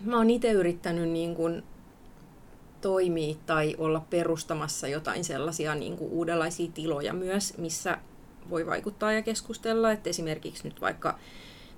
[0.00, 1.62] mä oon itse yrittänyt niin kuin
[2.80, 7.98] toimia tai olla perustamassa jotain sellaisia niin kuin uudenlaisia tiloja myös, missä
[8.50, 9.92] voi vaikuttaa ja keskustella.
[9.92, 11.18] Että esimerkiksi nyt vaikka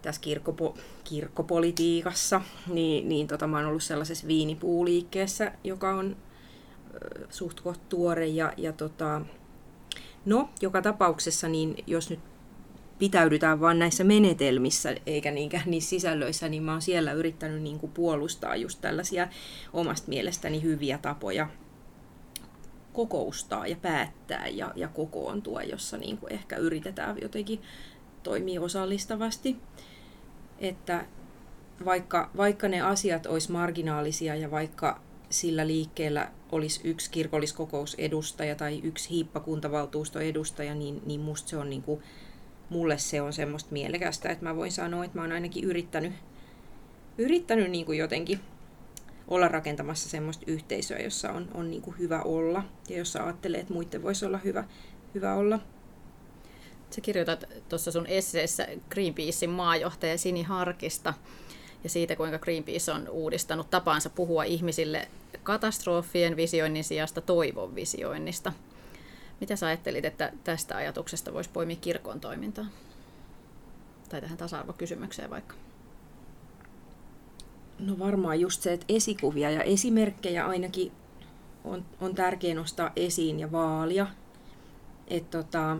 [0.06, 6.16] tässä kirkkopo- kirkkopolitiikassa, niin, niin tota, mä oon ollut sellaisessa viinipuuliikkeessä, joka on
[6.94, 8.26] ö, suht tuore.
[8.26, 9.20] Ja, ja tota,
[10.24, 12.20] no, joka tapauksessa, niin jos nyt
[12.98, 17.92] pitäydytään vain näissä menetelmissä eikä niinkään niissä sisällöissä, niin mä oon siellä yrittänyt niin kuin
[17.92, 19.28] puolustaa just tällaisia
[19.72, 21.48] omasta mielestäni hyviä tapoja
[22.92, 27.62] kokoustaa ja päättää ja, ja kokoontua, jossa niin kuin ehkä yritetään jotenkin
[28.22, 29.56] toimia osallistavasti
[30.58, 31.06] että
[31.84, 39.10] vaikka, vaikka ne asiat olisi marginaalisia ja vaikka sillä liikkeellä olisi yksi kirkolliskokousedustaja tai yksi
[39.10, 42.02] hiippakuntavaltuustoedustaja, niin, niin musta se on niin kuin,
[42.70, 46.12] mulle se on semmoista mielekästä, että mä voin sanoa, että mä oon ainakin yrittänyt,
[47.18, 48.40] yrittänyt niin kuin jotenkin
[49.28, 53.72] olla rakentamassa semmoista yhteisöä, jossa on, on niin kuin hyvä olla ja jossa ajattelee, että
[53.72, 54.64] muiden voisi olla hyvä,
[55.14, 55.60] hyvä olla.
[56.90, 61.14] Sä kirjoitat tuossa sun esseessä Greenpeacein maajohtaja Sini Harkista
[61.84, 65.08] ja siitä, kuinka Greenpeace on uudistanut tapaansa puhua ihmisille
[65.42, 68.52] katastrofien visioinnin sijasta toivon visioinnista.
[69.40, 72.66] Mitä sä ajattelit, että tästä ajatuksesta voisi poimia kirkon toimintaa?
[74.08, 75.54] Tai tähän tasa-arvokysymykseen vaikka?
[77.78, 80.92] No varmaan just se, että esikuvia ja esimerkkejä ainakin
[81.64, 84.06] on, on tärkeää nostaa esiin ja vaalia.
[85.08, 85.76] Että tota,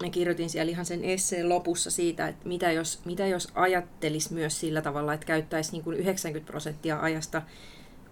[0.00, 4.60] mä kirjoitin siellä ihan sen esseen lopussa siitä, että mitä jos, mitä jos ajattelisi myös
[4.60, 7.42] sillä tavalla, että käyttäisi niin kuin 90 prosenttia ajasta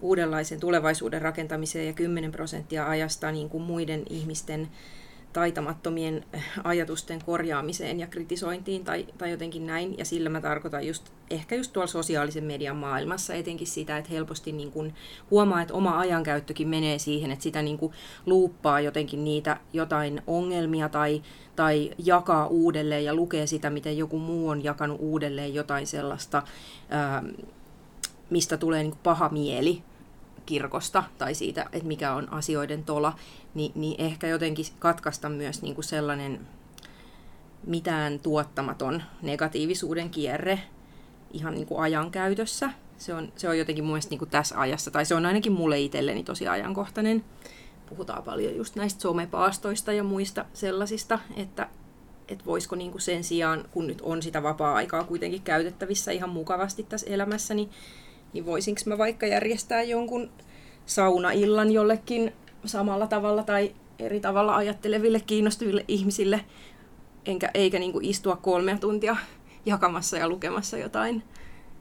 [0.01, 4.67] uudenlaisen tulevaisuuden rakentamiseen ja 10 prosenttia ajasta niin kuin muiden ihmisten
[5.33, 9.97] taitamattomien äh, ajatusten korjaamiseen ja kritisointiin tai, tai jotenkin näin.
[9.97, 14.51] Ja sillä mä tarkoitan just, ehkä just tuolla sosiaalisen median maailmassa etenkin sitä, että helposti
[14.51, 14.93] niin kun
[15.31, 17.93] huomaa, että oma ajankäyttökin menee siihen, että sitä niin kuin
[18.25, 21.21] luuppaa jotenkin niitä jotain ongelmia tai,
[21.55, 26.43] tai jakaa uudelleen ja lukee sitä, miten joku muu on jakanut uudelleen jotain sellaista,
[26.89, 27.23] ää,
[28.29, 29.83] mistä tulee niin paha mieli
[30.47, 33.13] kirkosta tai siitä, että mikä on asioiden tola,
[33.53, 36.47] niin, niin ehkä jotenkin katkaista myös niin kuin sellainen
[37.65, 40.59] mitään tuottamaton negatiivisuuden kierre
[41.31, 42.69] ihan niin kuin ajankäytössä.
[42.97, 45.51] Se on, se on jotenkin mun mielestä niin kuin tässä ajassa, tai se on ainakin
[45.51, 47.23] mulle itselleni tosi ajankohtainen.
[47.89, 51.69] Puhutaan paljon just näistä somepaastoista ja muista sellaisista, että,
[52.27, 56.83] että voisiko niin kuin sen sijaan, kun nyt on sitä vapaa-aikaa kuitenkin käytettävissä ihan mukavasti
[56.83, 57.69] tässä elämässä, niin
[58.33, 60.29] niin voisinko mä vaikka järjestää jonkun
[60.85, 62.33] saunaillan jollekin
[62.65, 66.45] samalla tavalla tai eri tavalla ajatteleville, kiinnostuville ihmisille,
[67.25, 69.15] enkä, eikä niin kuin istua kolmea tuntia
[69.65, 71.23] jakamassa ja lukemassa jotain,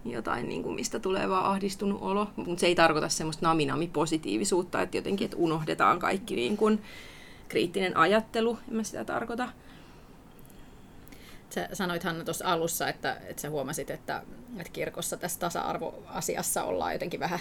[0.04, 2.28] jotain niin kuin mistä tulee vaan ahdistunut olo.
[2.36, 6.82] Mutta se ei tarkoita semmoista naminami-positiivisuutta, että jotenkin että unohdetaan kaikki niin kuin
[7.48, 9.48] kriittinen ajattelu, en mä sitä tarkoita.
[11.50, 14.22] Sä sanoit Hanna tuossa alussa, että, että sä huomasit, että,
[14.58, 17.40] että kirkossa tässä tasa-arvoasiassa ollaan jotenkin vähän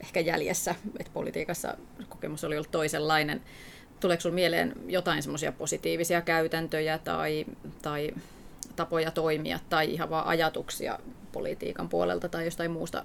[0.00, 1.76] ehkä jäljessä, että politiikassa
[2.08, 3.42] kokemus oli ollut toisenlainen.
[4.00, 7.46] Tuleeko sinulle mieleen jotain semmoisia positiivisia käytäntöjä tai,
[7.82, 8.10] tai
[8.76, 10.98] tapoja toimia tai ihan vaan ajatuksia
[11.32, 13.04] politiikan puolelta tai jostain muusta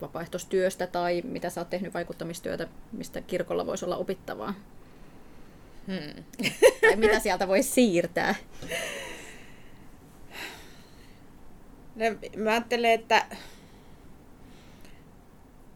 [0.00, 4.54] vapaaehtoistyöstä tai mitä sä oot tehnyt vaikuttamistyötä, mistä kirkolla voisi olla opittavaa?
[5.86, 6.24] Hmm.
[6.80, 8.34] tai mitä sieltä voisi siirtää?
[11.96, 12.04] No,
[12.36, 13.26] mä ajattelen, että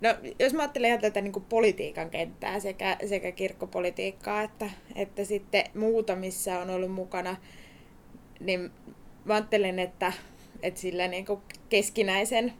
[0.01, 5.25] No, jos mä ajattelen ihan tätä niin kuin politiikan kenttää, sekä, sekä kirkkopolitiikkaa että, että
[5.25, 7.37] sitten muuta, missä on ollut mukana,
[8.41, 8.71] niin
[9.25, 10.13] mä ajattelen, että,
[10.63, 12.53] että sillä niin kuin keskinäisen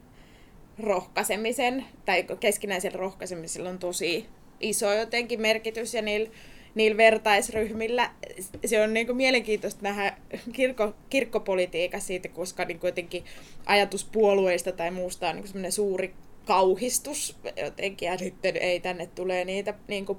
[0.79, 4.25] rohkaisemisen, tai keskinäisen rohkaisemisella on tosi
[4.59, 6.29] iso jotenkin merkitys, ja niillä,
[6.75, 8.11] niillä vertaisryhmillä.
[8.65, 10.17] Se on niin kuin mielenkiintoista nähdä
[10.53, 13.23] kirkko, kirkkopolitiikassa siitä, koska niin jotenkin
[13.65, 16.13] ajatus puolueista tai muusta on niin suuri
[16.47, 17.37] kauhistus.
[17.63, 20.17] Jotenkin, ja sitten ei tänne tulee niitä niin kuin,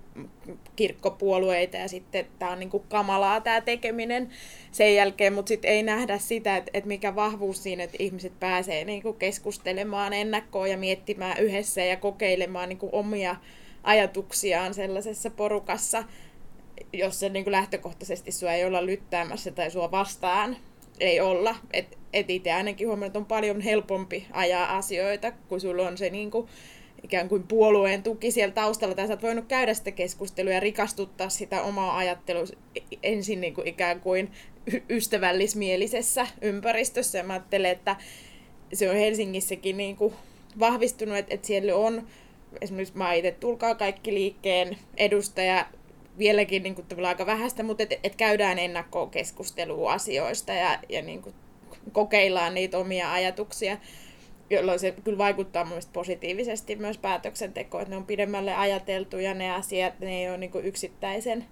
[0.76, 4.28] kirkkopuolueita, ja sitten tämä on niin kuin, kamalaa tämä tekeminen
[4.72, 8.84] sen jälkeen, mutta sitten ei nähdä sitä, että, että mikä vahvuus siinä, että ihmiset pääsee
[8.84, 13.36] niin kuin, keskustelemaan ennakkoon ja miettimään yhdessä ja kokeilemaan niin kuin, omia
[13.82, 16.04] ajatuksiaan sellaisessa porukassa,
[16.92, 20.56] jossa niin kuin, lähtökohtaisesti sua ei olla lyttäämässä tai sua vastaan
[21.00, 21.56] ei olla.
[21.72, 26.10] Et, et itse ainakin huomannut, että on paljon helpompi ajaa asioita, kun sulla on se
[26.10, 26.48] niin kuin,
[27.02, 31.28] ikään kuin puolueen tuki siellä taustalla, tai sä oot voinut käydä sitä keskustelua ja rikastuttaa
[31.28, 32.44] sitä omaa ajattelua
[33.02, 34.30] ensin niin kuin ikään kuin
[34.90, 37.18] ystävällismielisessä ympäristössä.
[37.18, 37.96] Ja mä ajattelen, että
[38.72, 40.14] se on Helsingissäkin niin kuin
[40.58, 42.06] vahvistunut, että, että siellä on
[42.60, 45.66] esimerkiksi mä itse Tulkaa kaikki liikkeen edustaja
[46.18, 51.22] vieläkin niin kuin, aika vähäistä, mutta et, et käydään ennakkoon keskustelua asioista ja, ja niin
[51.22, 51.34] kuin,
[51.92, 53.76] kokeillaan niitä omia ajatuksia,
[54.50, 59.50] jolloin se kyllä vaikuttaa mielestäni positiivisesti myös päätöksentekoon, että ne on pidemmälle ajateltu ja ne
[59.52, 61.44] asiat, ne ei ole niin kuin yksittäisen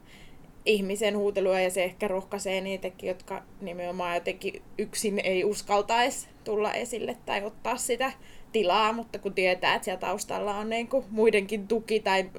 [0.65, 7.17] ihmisen huutelua ja se ehkä rohkaisee niitäkin, jotka nimenomaan jotenkin yksin ei uskaltaisi tulla esille
[7.27, 8.13] tai ottaa sitä
[8.57, 12.31] tilaa, mutta kun tietää, että siellä taustalla on niin kuin muidenkin tuki tai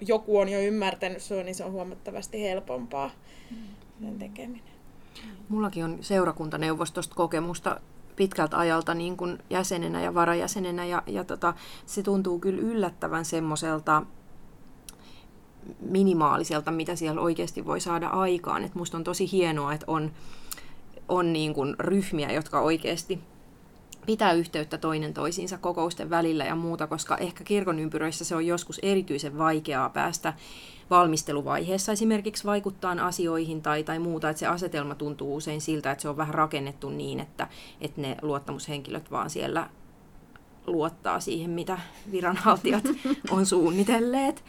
[0.00, 3.10] joku on jo ymmärtänyt sinua, niin se on huomattavasti helpompaa
[4.00, 4.74] sen tekeminen.
[5.48, 7.80] Mullakin on seurakuntaneuvostosta kokemusta
[8.16, 11.54] pitkältä ajalta niin kuin jäsenenä ja varajäsenenä ja, ja tota,
[11.86, 14.02] se tuntuu kyllä yllättävän semmoiselta
[15.80, 18.64] minimaaliselta, mitä siellä oikeasti voi saada aikaan.
[18.64, 20.12] Et musta on tosi hienoa, että on,
[21.08, 23.20] on niin kuin ryhmiä, jotka oikeasti
[24.06, 28.80] pitää yhteyttä toinen toisiinsa kokousten välillä ja muuta, koska ehkä kirkon ympyröissä se on joskus
[28.82, 30.32] erityisen vaikeaa päästä
[30.90, 36.08] valmisteluvaiheessa esimerkiksi vaikuttaa asioihin tai, tai muuta, että se asetelma tuntuu usein siltä, että se
[36.08, 37.48] on vähän rakennettu niin, että,
[37.80, 39.70] että ne luottamushenkilöt vaan siellä
[40.66, 41.78] luottaa siihen, mitä
[42.10, 42.84] viranhaltijat
[43.30, 44.44] on suunnitelleet.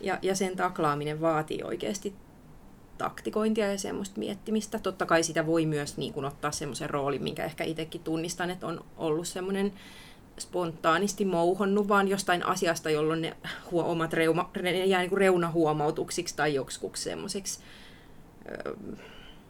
[0.00, 2.14] Ja, ja sen taklaaminen vaatii oikeasti
[3.02, 4.78] taktikointia ja semmoista miettimistä.
[4.78, 8.66] Totta kai sitä voi myös niin kuin, ottaa semmoisen roolin, minkä ehkä itsekin tunnistan, että
[8.66, 9.72] on ollut semmoinen
[10.38, 13.36] spontaanisti mouhonnut vaan jostain asiasta, jolloin ne
[13.70, 17.60] huo, omat reuma, ne jää niin reunahuomautuksiksi tai joksikuksi semmoiseksi.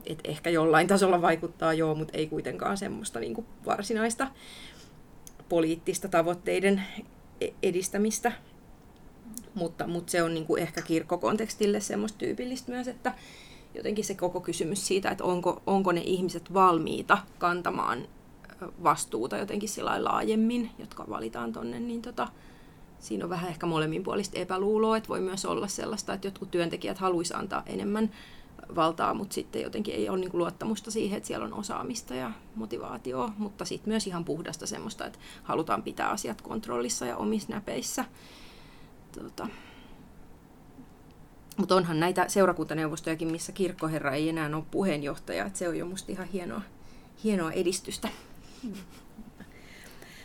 [0.06, 4.28] että ehkä jollain tasolla vaikuttaa joo, mutta ei kuitenkaan semmoista niin kuin varsinaista
[5.48, 6.82] poliittista tavoitteiden
[7.40, 8.32] e-, edistämistä.
[9.54, 13.14] Mutta, mutta se on niin kuin ehkä kirkkokontekstille semmoista tyypillistä myös, että
[13.74, 18.08] jotenkin se koko kysymys siitä, että onko, onko ne ihmiset valmiita kantamaan
[18.82, 22.28] vastuuta jotenkin sillä laajemmin, jotka valitaan tonne, niin tota,
[22.98, 27.40] siinä on vähän ehkä molemminpuolista epäluuloa, että voi myös olla sellaista, että jotkut työntekijät haluaisivat
[27.40, 28.10] antaa enemmän
[28.74, 33.32] valtaa, mutta sitten jotenkin ei ole niin luottamusta siihen, että siellä on osaamista ja motivaatioa,
[33.38, 38.04] mutta sitten myös ihan puhdasta semmoista, että halutaan pitää asiat kontrollissa ja omissa näpeissä.
[39.12, 39.48] Tota.
[41.56, 46.12] Mutta onhan näitä seurakuntaneuvostojakin, missä kirkkoherra ei enää ole puheenjohtaja, että se on jo musta
[46.12, 46.62] ihan hienoa,
[47.24, 48.08] hienoa edistystä.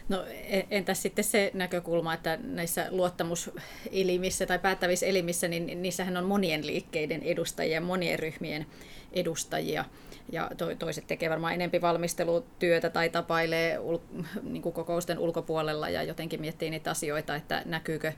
[0.10, 0.26] No
[0.70, 7.24] entäs sitten se näkökulma, että näissä luottamuselimissä tai päättävissä elimissä, niin niissähän on monien liikkeiden
[7.24, 8.66] edustajia, monien ryhmien
[9.14, 9.86] edustajia.
[10.32, 13.98] Ja to, toiset tekee varmaan enempi valmistelutyötä tai tapailee ul,
[14.44, 18.14] niin kuin kokousten ulkopuolella ja jotenkin miettii niitä asioita, että näkyykö,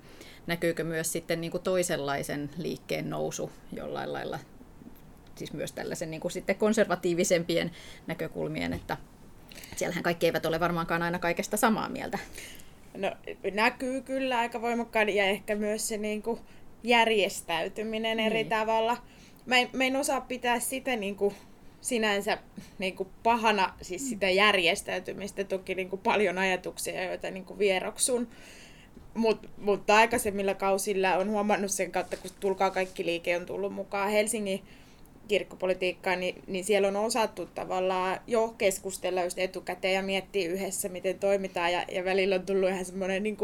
[0.48, 4.40] näkyykö myös sitten niin kuin toisenlaisen liikkeen nousu jollain lailla,
[5.36, 7.72] siis myös tällaisen niin kuin sitten konservatiivisempien
[8.08, 8.98] näkökulmien, että
[9.76, 12.20] siellähän kaikki eivät ole varmaankaan aina kaikesta samaa mieltä.
[12.98, 13.12] No
[13.54, 16.40] näkyy kyllä aika voimakkaan ja ehkä myös se niin kuin
[16.84, 18.28] järjestäytyminen niin.
[18.28, 18.98] eri tavalla.
[19.46, 21.36] Mä en, mä en osaa pitää sitä niin kuin
[21.82, 22.38] sinänsä
[22.80, 28.28] niin kuin pahana, siis sitä järjestäytymistä, toki niin kuin paljon ajatuksia, joita niin kuin vieroksun.
[29.14, 34.12] Mut, mutta aikaisemmilla kausilla on huomannut sen kautta, kun Tulkaa kaikki liike on tullut mukaan
[34.12, 34.64] Helsingin
[35.28, 41.20] kirkkopolitiikkaan, niin, niin siellä on osattu tavallaan jo keskustella just etukäteen ja miettiä yhdessä, miten
[41.20, 41.74] toimitaan.
[41.74, 43.38] Ja, ja välillä on tullut ihan semmoinen niin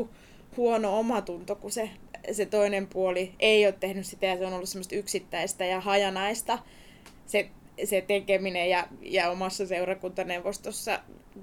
[0.58, 1.90] huono omatunto, kun se,
[2.32, 6.60] se toinen puoli ei ole tehnyt sitä ja se on ollut semmoista yksittäistä ja hajanaista
[7.26, 7.50] se,
[7.84, 11.00] se tekeminen ja, ja omassa seurakuntaneuvostossa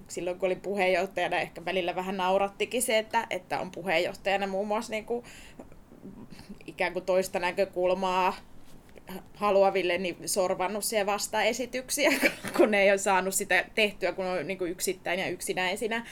[0.08, 4.90] silloin kun oli puheenjohtajana ehkä välillä vähän naurattikin se, että, että on puheenjohtajana muun muassa
[4.90, 5.24] niin kuin,
[6.66, 8.36] ikään kuin toista näkökulmaa
[9.34, 12.10] haluaville niin sorvannut siellä vastaesityksiä,
[12.56, 16.06] kun ne ei ole saanut sitä tehtyä, kun on niin kuin yksittäin ja yksinäisinä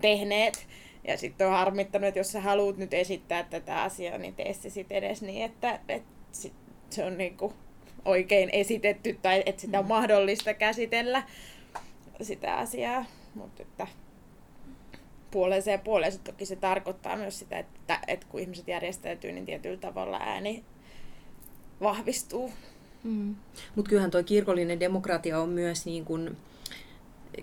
[0.00, 0.66] tehneet.
[1.04, 4.70] Ja sitten on harmittanut, että jos sä haluat nyt esittää tätä asiaa, niin tee se
[4.70, 6.52] sitten edes niin, että, että sit
[6.90, 7.54] se on niin kuin
[8.08, 9.88] oikein esitetty tai että sitä on mm.
[9.88, 11.22] mahdollista käsitellä
[12.22, 13.04] sitä asiaa.
[13.34, 13.86] Mutta että
[15.30, 19.76] puolensa ja puolensa toki se tarkoittaa myös sitä, että, että kun ihmiset järjestäytyy, niin tietyllä
[19.76, 20.64] tavalla ääni
[21.80, 22.52] vahvistuu.
[23.04, 23.36] Mm.
[23.76, 26.36] Mutta kyllähän tuo kirkollinen demokratia on myös niin kun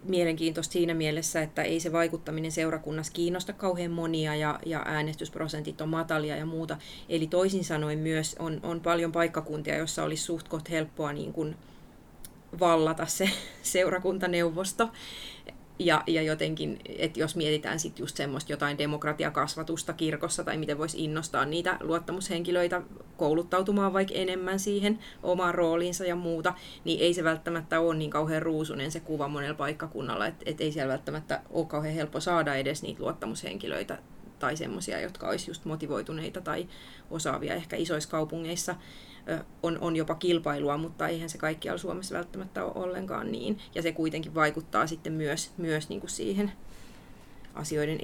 [0.03, 5.89] mielenkiintoista siinä mielessä, että ei se vaikuttaminen seurakunnassa kiinnosta kauhean monia ja, ja äänestysprosentit on
[5.89, 6.77] matalia ja muuta.
[7.09, 11.55] Eli toisin sanoen myös on, on paljon paikkakuntia, joissa olisi suht helppoa niin kun
[12.59, 13.29] vallata se
[13.61, 14.89] seurakuntaneuvosto.
[15.79, 21.03] Ja, ja jotenkin, että jos mietitään sitten just semmoista jotain demokratiakasvatusta kirkossa tai miten voisi
[21.03, 22.81] innostaa niitä luottamushenkilöitä
[23.17, 26.53] kouluttautumaan vaikka enemmän siihen omaan rooliinsa ja muuta,
[26.83, 30.71] niin ei se välttämättä ole niin kauhean ruusunen se kuva monella paikkakunnalla, että et ei
[30.71, 33.97] siellä välttämättä ole kauhean helppo saada edes niitä luottamushenkilöitä
[34.39, 36.67] tai semmoisia, jotka olisi just motivoituneita tai
[37.11, 38.75] osaavia ehkä isoissa kaupungeissa
[39.63, 43.59] on, on jopa kilpailua, mutta eihän se kaikkialla Suomessa välttämättä ole ollenkaan niin.
[43.75, 46.51] Ja se kuitenkin vaikuttaa sitten myös, myös niin kuin siihen
[47.53, 47.99] asioiden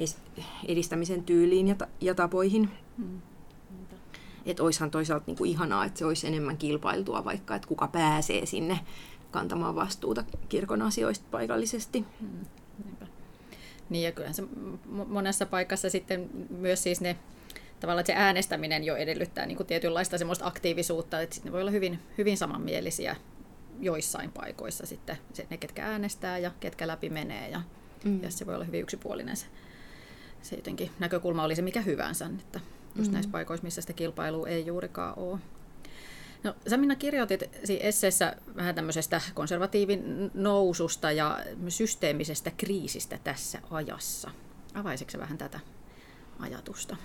[0.67, 2.69] edistämisen tyyliin ja, ta- ja tapoihin.
[2.97, 3.21] Hmm.
[4.45, 8.45] Että oishan toisaalta niin kuin ihanaa, että se olisi enemmän kilpailtua vaikka, että kuka pääsee
[8.45, 8.79] sinne
[9.31, 12.05] kantamaan vastuuta kirkon asioista paikallisesti.
[12.21, 12.45] Hmm.
[13.89, 14.43] Niin ja kyllähän se
[15.07, 17.17] monessa paikassa sitten myös siis ne
[17.81, 21.61] tavallaan että se äänestäminen jo edellyttää niin kuin tietynlaista semmoista aktiivisuutta, että sitten ne voi
[21.61, 23.15] olla hyvin, hyvin samanmielisiä
[23.79, 27.61] joissain paikoissa sitten se, ne, ketkä äänestää ja ketkä läpi menee ja,
[28.03, 28.23] mm.
[28.23, 29.45] ja se voi olla hyvin yksipuolinen se,
[30.41, 32.59] se jotenkin näkökulma oli se mikä hyvänsä, että
[32.95, 33.13] just mm.
[33.13, 35.39] näissä paikoissa, missä sitä kilpailua ei juurikaan ole.
[36.43, 37.43] No, sä Minna kirjoitit
[37.79, 44.31] esseessä vähän tämmöisestä konservatiivin noususta ja systeemisestä kriisistä tässä ajassa.
[44.73, 45.59] Avaisitko vähän tätä
[46.39, 46.95] ajatusta?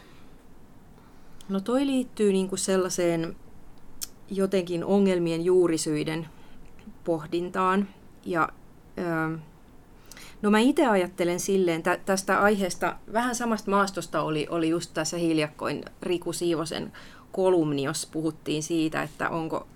[1.49, 3.37] No toi liittyy niin kuin sellaiseen
[4.31, 6.29] jotenkin ongelmien juurisyiden
[7.05, 7.89] pohdintaan.
[8.25, 8.49] Ja,
[8.99, 9.39] öö,
[10.43, 15.17] no mä itse ajattelen silleen, tä, tästä aiheesta, vähän samasta maastosta oli, oli just tässä
[15.17, 16.93] hiljakkoin Riku Siivosen
[17.33, 19.67] kolumni, jos puhuttiin siitä, että onko...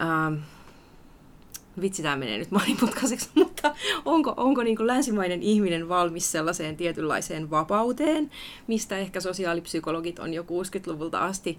[0.00, 0.38] Öö,
[1.80, 7.50] vitsi tämä menee nyt monimutkaiseksi, mutta onko, onko niin kuin länsimainen ihminen valmis sellaiseen tietynlaiseen
[7.50, 8.30] vapauteen,
[8.66, 11.58] mistä ehkä sosiaalipsykologit on jo 60-luvulta asti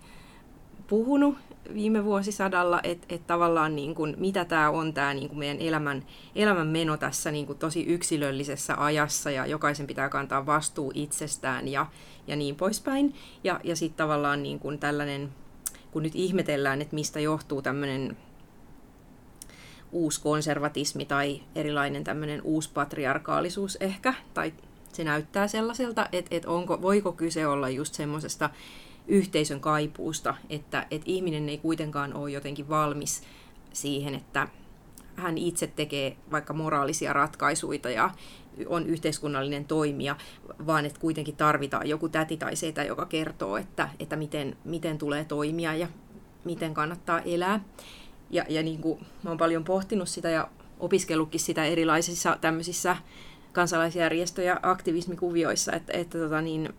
[0.88, 1.38] puhunut
[1.74, 6.04] viime vuosisadalla, että et tavallaan niin kuin, mitä tämä on tämä niin kuin meidän elämän,
[6.36, 11.86] elämän meno tässä niin kuin tosi yksilöllisessä ajassa ja jokaisen pitää kantaa vastuu itsestään ja,
[12.28, 13.16] ja niin poispäin.
[13.44, 15.30] Ja, ja sitten tavallaan niin kuin tällainen,
[15.92, 18.18] kun nyt ihmetellään, että mistä johtuu tämmöinen
[19.96, 24.54] uusi konservatismi tai erilainen tämmöinen uusi patriarkaalisuus ehkä, tai
[24.94, 28.50] se näyttää sellaiselta, että, että onko, voiko kyse olla just semmoisesta
[29.08, 33.24] yhteisön kaipuusta, että, että ihminen ei kuitenkaan ole jotenkin valmis
[33.74, 34.48] siihen, että
[35.16, 38.10] hän itse tekee vaikka moraalisia ratkaisuja ja
[38.68, 40.16] on yhteiskunnallinen toimija,
[40.66, 45.26] vaan että kuitenkin tarvitaan joku täti tai setä, joka kertoo, että, että miten, miten tulee
[45.26, 45.88] toimia ja
[46.44, 47.60] miten kannattaa elää.
[48.30, 50.48] Ja, ja niin kuin, mä oon paljon pohtinut sitä ja
[50.80, 52.98] opiskellutkin sitä erilaisissa tämmöisissä
[53.54, 56.74] kansalaisjärjestö- ja aktivismikuvioissa, että, että, tota niin,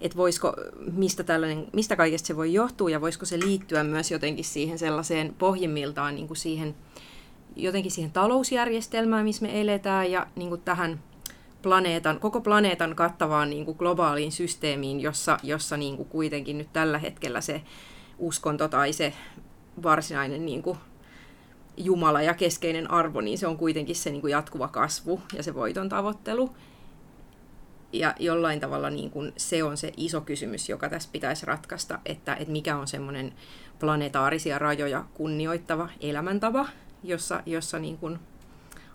[0.00, 0.54] että voisiko,
[0.92, 5.34] mistä, tällainen, mistä kaikesta se voi johtua ja voisiko se liittyä myös jotenkin siihen sellaiseen
[5.38, 6.74] pohjimmiltaan niin kuin siihen,
[7.56, 11.00] jotenkin siihen talousjärjestelmään, missä me eletään ja niin kuin tähän
[11.62, 16.98] planeetan, koko planeetan kattavaan niin kuin globaaliin systeemiin, jossa, jossa niin kuin kuitenkin nyt tällä
[16.98, 17.62] hetkellä se
[18.18, 19.12] uskonto tai se
[19.82, 20.78] varsinainen niin kuin
[21.76, 25.54] Jumala ja keskeinen arvo, niin se on kuitenkin se niin kuin jatkuva kasvu ja se
[25.54, 26.56] voiton tavoittelu.
[27.92, 32.34] Ja jollain tavalla niin kuin se on se iso kysymys, joka tässä pitäisi ratkaista, että,
[32.34, 33.32] että mikä on semmoinen
[33.80, 36.68] planetaarisia rajoja kunnioittava elämäntapa,
[37.02, 38.18] jossa, jossa niin kuin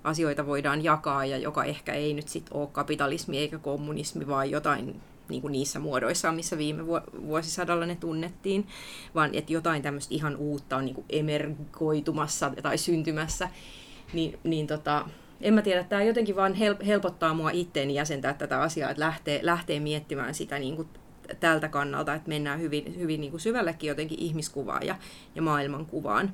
[0.03, 5.01] asioita voidaan jakaa ja joka ehkä ei nyt sitten ole kapitalismi eikä kommunismi, vaan jotain
[5.29, 6.87] niin kuin niissä muodoissa, missä viime
[7.27, 8.67] vuosisadalla ne tunnettiin,
[9.15, 13.49] vaan että jotain tämmöistä ihan uutta on niin kuin emergoitumassa tai syntymässä,
[14.13, 15.05] niin, niin tota,
[15.41, 16.53] en mä tiedä, tämä jotenkin vaan
[16.85, 20.87] helpottaa mua itteeni jäsentää tätä asiaa, että lähtee, lähtee miettimään sitä niin kuin
[21.39, 24.95] tältä kannalta, että mennään hyvin, hyvin niin kuin syvällekin jotenkin ihmiskuvaan ja,
[25.35, 26.33] ja maailmankuvaan.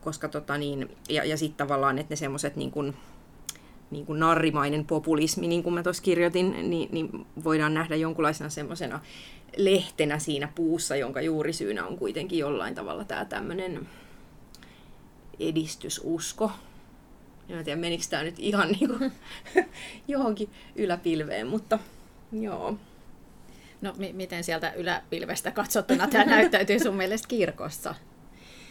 [0.00, 2.96] Koska tota niin, ja, ja sitten tavallaan, että ne semmoiset niin kuin,
[3.90, 9.00] niin kuin narrimainen populismi, niin kuin mä tuossa kirjoitin, niin, niin voidaan nähdä jonkunlaisena semmoisena
[9.56, 13.88] lehtenä siinä puussa, jonka juurisyynä on kuitenkin jollain tavalla tämä tämmöinen
[15.40, 16.52] edistysusko.
[17.48, 19.12] En tiedä, menikö tämä nyt ihan niin kuin
[20.08, 21.78] johonkin yläpilveen, mutta
[22.32, 22.76] joo.
[23.80, 27.94] No m- miten sieltä yläpilvestä katsottuna tämä näyttäytyy sun mielestä kirkossa?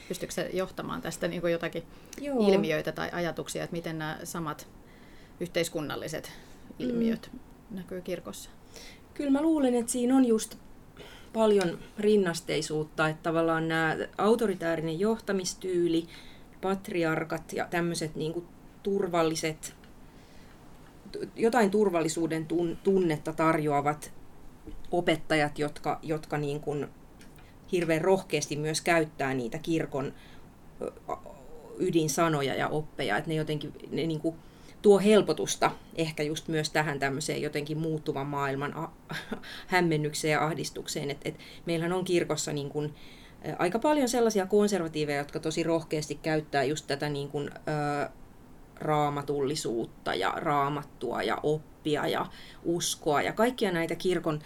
[0.07, 1.84] Pystyykö se johtamaan tästä niin kuin jotakin
[2.22, 2.47] Joo.
[2.47, 4.68] ilmiöitä tai ajatuksia, että miten nämä samat
[5.39, 6.31] yhteiskunnalliset
[6.79, 7.39] ilmiöt mm.
[7.75, 8.49] näkyy kirkossa?
[9.13, 10.57] Kyllä mä luulen, että siinä on just
[11.33, 16.07] paljon rinnasteisuutta, että tavallaan nämä autoritäärinen johtamistyyli,
[16.61, 18.45] patriarkat ja tämmöiset niin kuin
[18.83, 19.75] turvalliset,
[21.35, 22.47] jotain turvallisuuden
[22.83, 24.13] tunnetta tarjoavat
[24.91, 26.88] opettajat, jotka, jotka niin kuin
[27.71, 30.13] hirveän rohkeasti myös käyttää niitä kirkon
[31.79, 34.35] ydinsanoja ja oppeja, että ne jotenkin ne niin kuin
[34.88, 38.89] tuo helpotusta ehkä just myös tähän tämmöiseen jotenkin muuttuvan maailman
[39.67, 41.11] hämmennykseen ja ahdistukseen.
[41.11, 41.35] Et, et
[41.65, 42.95] meillähän on kirkossa niin kuin,
[43.59, 48.09] aika paljon sellaisia konservatiiveja, jotka tosi rohkeasti käyttää just tätä niin kuin, ä,
[48.75, 52.25] raamatullisuutta ja raamattua ja oppia ja
[52.63, 54.39] uskoa ja kaikkia näitä kirkon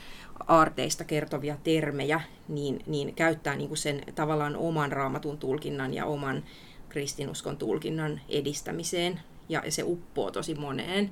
[0.47, 6.43] aarteista kertovia termejä, niin, niin käyttää niin sen tavallaan oman raamatun tulkinnan ja oman
[6.89, 9.19] kristinuskon tulkinnan edistämiseen
[9.49, 11.11] ja se uppoo tosi moneen.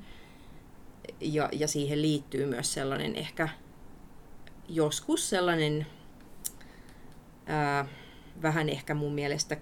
[1.22, 3.50] Ja, ja siihen liittyy myös sellainen ehkä
[4.70, 5.88] joskus sellainen
[7.46, 7.86] ää,
[8.42, 9.58] vähän ehkä mun mielestä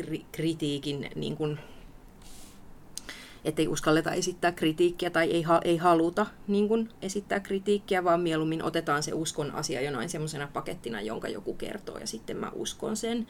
[0.00, 1.58] kri- kritiikin niin kuin,
[3.44, 8.62] ettei uskalleta esittää kritiikkiä tai ei, ha- ei haluta niin kuin esittää kritiikkiä, vaan mieluummin
[8.62, 13.26] otetaan se uskon asia jonain semmoisena pakettina, jonka joku kertoo ja sitten mä uskon sen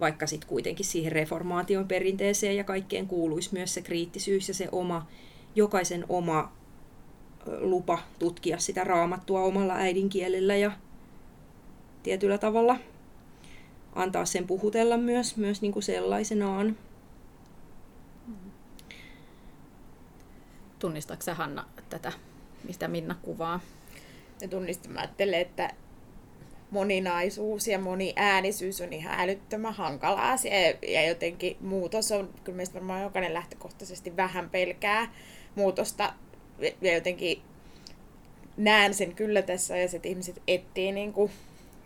[0.00, 5.06] vaikka sitten kuitenkin siihen reformaation perinteeseen ja kaikkeen kuuluisi myös se kriittisyys ja se oma,
[5.54, 6.52] jokaisen oma
[7.46, 10.72] lupa tutkia sitä raamattua omalla äidinkielellä ja
[12.02, 12.76] tietyllä tavalla
[13.94, 16.76] antaa sen puhutella myös, myös niin kuin sellaisenaan.
[20.78, 22.12] Tunnistatko Hanna tätä,
[22.64, 23.60] mistä Minna kuvaa?
[24.40, 25.74] Ja tunnistin, mä ajattelen, että
[26.74, 33.02] moninaisuus ja moniäänisyys on ihan älyttömän hankala asia ja jotenkin muutos on, kyllä meistä varmaan
[33.02, 35.12] jokainen lähtökohtaisesti vähän pelkää
[35.54, 36.14] muutosta.
[36.80, 37.42] Ja jotenkin
[38.56, 41.30] näen sen kyllä tässä ja että ihmiset etsii niin kuin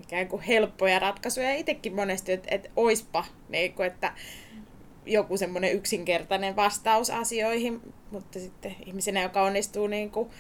[0.03, 1.55] ikään kuin helppoja ratkaisuja.
[1.55, 4.13] Itsekin monesti, että, että oispa, niin kuin, että
[5.07, 7.81] joku semmoinen yksinkertainen vastaus asioihin,
[8.11, 10.31] mutta sitten ihmisenä, joka onnistuu niin kuin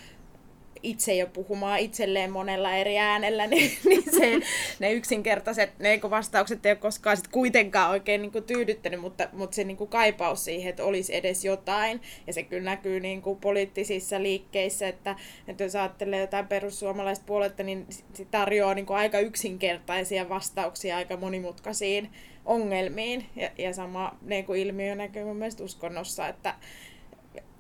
[0.82, 4.46] itse jo puhumaan itselleen monella eri äänellä, niin, niin se,
[4.78, 9.54] ne yksinkertaiset ne vastaukset ei ole koskaan sit kuitenkaan oikein niin kuin tyydyttänyt, mutta, mutta
[9.54, 13.38] se niin kuin kaipaus siihen, että olisi edes jotain, ja se kyllä näkyy niin kuin
[13.40, 15.16] poliittisissa liikkeissä, että,
[15.48, 21.16] että jos ajattelee jotain perussuomalaista puoletta, niin se tarjoaa niin kuin aika yksinkertaisia vastauksia aika
[21.16, 22.10] monimutkaisiin
[22.44, 26.54] ongelmiin, ja, ja sama niin kuin ilmiö näkyy mun mielestä uskonnossa, että,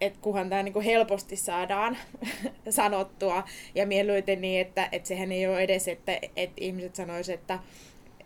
[0.00, 1.98] että kunhan tämä niinku helposti saadaan
[2.70, 3.44] sanottua
[3.74, 7.58] ja mieluiten niin, että, että sehän ei ole edes, että, että ihmiset sanoisivat, että,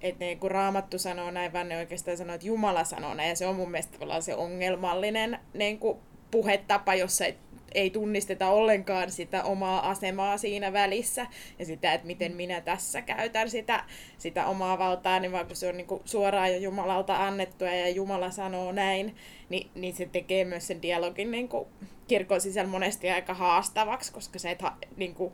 [0.02, 3.28] että niin kun Raamattu sanoo näin, vaan ne oikeastaan sanoo, että Jumala sanoo näin.
[3.28, 5.98] Ja se on mun mielestä se ongelmallinen niin kuin
[6.30, 7.34] puhetapa, jossa ei
[7.74, 11.26] ei tunnisteta ollenkaan sitä omaa asemaa siinä välissä
[11.58, 13.84] ja sitä, että miten minä tässä käytän sitä,
[14.18, 18.30] sitä omaa valtaa, niin vaan kun se on niin suoraan jo Jumalalta annettua ja Jumala
[18.30, 19.16] sanoo näin,
[19.48, 21.68] niin, niin se tekee myös sen dialogin niin kuin
[22.08, 25.32] kirkon sisällä monesti aika haastavaksi, koska se, että niin kuin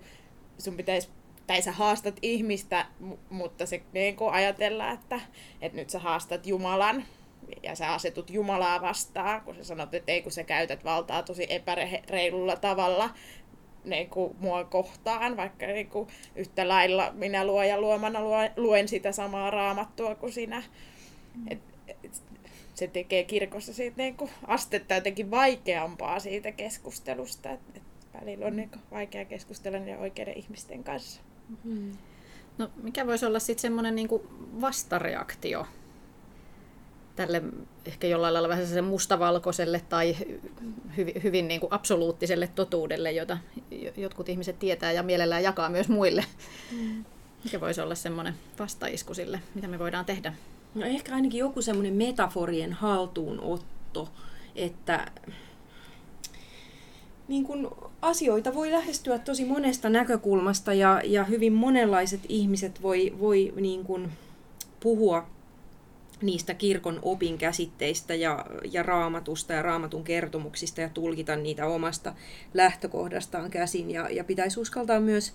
[0.59, 1.09] sun pitäisi
[1.47, 2.87] tai sä haastat ihmistä,
[3.31, 5.21] mutta se niin kuin ajatellaan, että,
[5.61, 7.05] että nyt sä haastat Jumalan,
[7.63, 11.47] ja sä asetut Jumalaa vastaan, kun sä sanot, että ei kun sä käytät valtaa tosi
[11.49, 13.11] epäreilulla tavalla
[13.85, 18.21] niin kuin mua kohtaan, vaikka niin kuin yhtä lailla minä ja luomana
[18.57, 20.63] luen sitä samaa raamattua kuin sinä.
[21.35, 21.47] Mm.
[21.51, 21.59] Et,
[22.05, 22.23] et,
[22.75, 27.83] se tekee kirkossa siitä niin kuin astetta jotenkin vaikeampaa siitä keskustelusta, että et
[28.21, 31.21] välillä on niin kuin vaikea keskustella niiden oikeiden ihmisten kanssa.
[32.59, 34.09] No, mikä voisi olla sitten semmoinen niin
[34.61, 35.67] vastareaktio
[37.19, 37.43] tälle
[37.87, 40.17] ehkä jollain lailla vähän sen mustavalkoiselle tai
[40.97, 43.39] hyvin, hyvin niin kuin absoluuttiselle totuudelle, jota
[43.97, 46.25] jotkut ihmiset tietää ja mielellään jakaa myös muille.
[46.73, 47.05] Mm.
[47.45, 50.35] Mikä voisi olla semmoinen vastaisku sille, mitä me voidaan tehdä?
[50.75, 54.09] No ehkä ainakin joku semmoinen metaforien haltuunotto,
[54.57, 55.11] että
[57.29, 63.53] niin kun asioita voi lähestyä tosi monesta näkökulmasta ja, ja hyvin monenlaiset ihmiset voi, voi
[63.57, 64.11] niin kun
[64.81, 65.27] puhua
[66.23, 72.15] niistä kirkon opin käsitteistä ja, ja raamatusta ja raamatun kertomuksista ja tulkita niitä omasta
[72.55, 73.91] lähtökohdastaan käsin.
[73.91, 75.35] Ja, ja pitäisi uskaltaa myös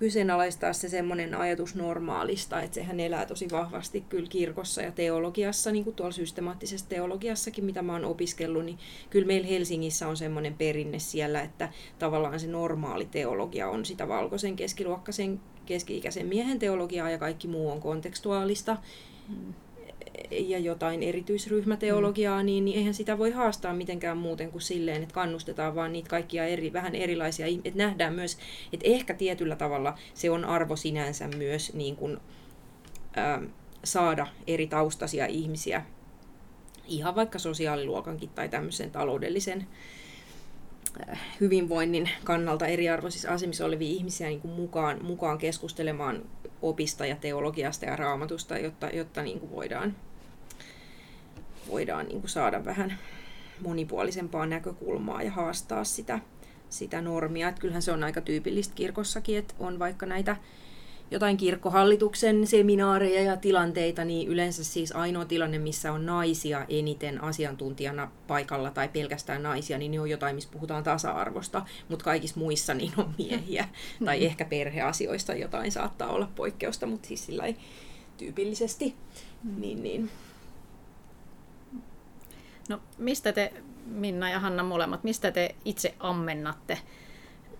[0.00, 5.84] kyseenalaistaa se semmoinen ajatus normaalista, että sehän elää tosi vahvasti kyllä kirkossa ja teologiassa, niin
[5.84, 8.78] kuin tuolla systemaattisessa teologiassakin, mitä mä oon opiskellut, niin
[9.10, 14.56] kyllä meillä Helsingissä on semmoinen perinne siellä, että tavallaan se normaali teologia on sitä valkoisen
[14.56, 18.76] keskiluokkaisen keski-ikäisen miehen teologiaa ja kaikki muu on kontekstuaalista.
[19.28, 19.54] Hmm
[20.30, 25.74] ja jotain erityisryhmäteologiaa, niin, niin eihän sitä voi haastaa mitenkään muuten kuin silleen, että kannustetaan
[25.74, 28.38] vaan niitä kaikkia eri, vähän erilaisia, että nähdään myös,
[28.72, 32.18] että ehkä tietyllä tavalla se on arvo sinänsä myös niin kuin,
[33.16, 33.42] ää,
[33.84, 35.82] saada eri taustaisia ihmisiä,
[36.88, 39.66] ihan vaikka sosiaaliluokankin tai tämmöisen taloudellisen
[41.40, 46.22] hyvinvoinnin kannalta eriarvoisissa asemissa olevia ihmisiä niin kuin mukaan, mukaan keskustelemaan
[46.62, 49.96] opista ja teologiasta ja raamatusta, jotta, jotta niin kuin voidaan,
[51.70, 52.98] voidaan niin kuin saada vähän
[53.60, 56.18] monipuolisempaa näkökulmaa ja haastaa sitä,
[56.68, 57.48] sitä normia.
[57.48, 60.36] Että kyllähän se on aika tyypillistä kirkossakin, että on vaikka näitä
[61.10, 68.10] jotain kirkkohallituksen seminaareja ja tilanteita, niin yleensä siis ainoa tilanne, missä on naisia eniten asiantuntijana
[68.26, 72.92] paikalla tai pelkästään naisia, niin ne on jotain, missä puhutaan tasa-arvosta, mutta kaikissa muissa niin
[72.96, 73.68] on miehiä.
[74.04, 74.26] tai mm-hmm.
[74.26, 77.56] ehkä perheasioista jotain saattaa olla poikkeusta, mutta siis sillä ei
[78.16, 78.94] tyypillisesti.
[79.42, 79.60] Mm.
[79.60, 80.10] Niin, niin.
[82.68, 83.52] No mistä te,
[83.86, 86.78] Minna ja Hanna molemmat, mistä te itse ammennatte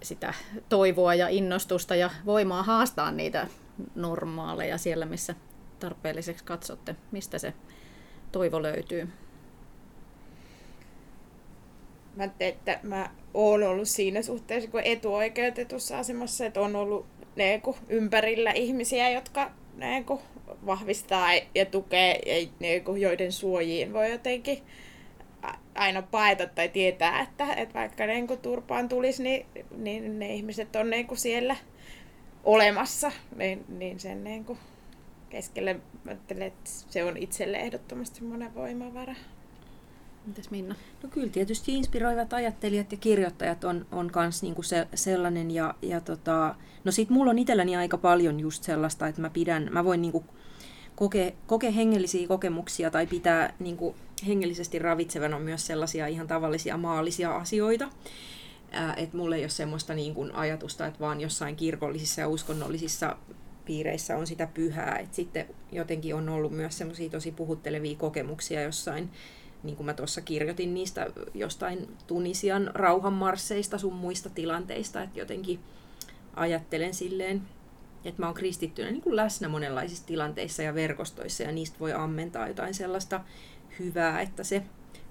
[0.02, 0.34] sitä
[0.68, 3.46] toivoa ja innostusta ja voimaa haastaa niitä
[3.94, 5.34] normaaleja siellä, missä
[5.78, 6.96] tarpeelliseksi katsotte.
[7.10, 7.54] Mistä se
[8.32, 9.08] toivo löytyy?
[12.16, 18.50] Mä että mä oon ollut siinä suhteessa kun etuoikeutetussa asemassa, että on ollut ne, ympärillä
[18.50, 20.04] ihmisiä, jotka ne,
[20.66, 24.62] vahvistaa ja tukee, ja ne, joiden suojiin voi jotenkin
[25.74, 30.76] aina paeta tai tietää, että, että vaikka niin kuin turpaan tulisi, niin, niin ne ihmiset
[30.76, 31.56] on niin kuin siellä
[32.44, 34.58] olemassa, niin, niin sen niin kuin
[35.28, 39.14] keskelle ajattelen, että se on itselle ehdottomasti semmoinen voimavara.
[40.26, 40.74] Mitäs Minna?
[41.02, 45.50] No kyllä tietysti inspiroivat ajattelijat ja kirjoittajat on, on kans niinku se, sellainen.
[45.50, 49.68] Ja, ja tota, no sit mulla on itselläni aika paljon just sellaista, että mä pidän,
[49.72, 50.24] mä voin niinku
[50.96, 53.94] kokea, kokea hengellisiä kokemuksia tai pitää niinku
[54.26, 57.88] hengellisesti ravitsevana on myös sellaisia ihan tavallisia maallisia asioita.
[58.96, 63.16] Että mulla ei ole semmoista niin kuin ajatusta, että vaan jossain kirkollisissa ja uskonnollisissa
[63.64, 64.96] piireissä on sitä pyhää.
[64.96, 69.10] Et sitten jotenkin on ollut myös semmoisia tosi puhuttelevia kokemuksia jossain,
[69.62, 75.60] niin kuin mä tuossa kirjoitin niistä jostain Tunisian rauhanmarsseista sun muista tilanteista, että jotenkin
[76.34, 77.42] ajattelen silleen,
[78.04, 82.48] että mä oon kristittynä niin kuin läsnä monenlaisissa tilanteissa ja verkostoissa ja niistä voi ammentaa
[82.48, 83.20] jotain sellaista
[83.80, 84.62] hyvää, että se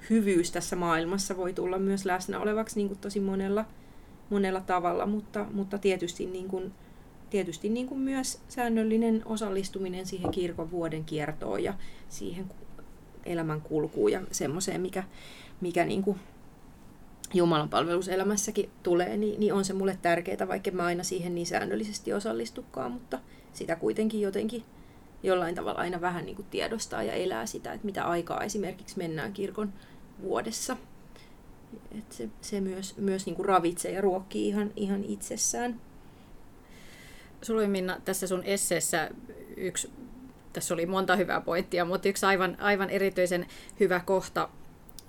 [0.09, 3.65] hyvyys tässä maailmassa voi tulla myös läsnä olevaksi niin kuin tosi monella,
[4.29, 6.73] monella tavalla, mutta, mutta tietysti, niin kuin,
[7.29, 11.73] tietysti niin kuin myös säännöllinen osallistuminen siihen kirkon vuoden kiertoon ja
[12.09, 12.45] siihen
[13.25, 15.03] elämän kulkuun ja semmoiseen, mikä,
[15.61, 16.19] mikä niin kuin
[17.33, 22.13] Jumalan palveluselämässäkin tulee, niin, niin on se mulle tärkeää, vaikka mä aina siihen niin säännöllisesti
[22.13, 23.19] osallistukaan, mutta
[23.53, 24.63] sitä kuitenkin jotenkin
[25.23, 29.33] jollain tavalla aina vähän niin kuin tiedostaa ja elää sitä, että mitä aikaa esimerkiksi mennään
[29.33, 29.73] kirkon
[30.21, 30.77] vuodessa.
[31.97, 35.81] Et se, se myös, myös niin kuin ravitsee ja ruokkii ihan, ihan itsessään.
[37.41, 39.09] Sulla oli Minna tässä sun esseessä
[39.57, 39.91] yksi,
[40.53, 43.47] tässä oli monta hyvää pointtia, mutta yksi aivan, aivan erityisen
[43.79, 44.49] hyvä kohta,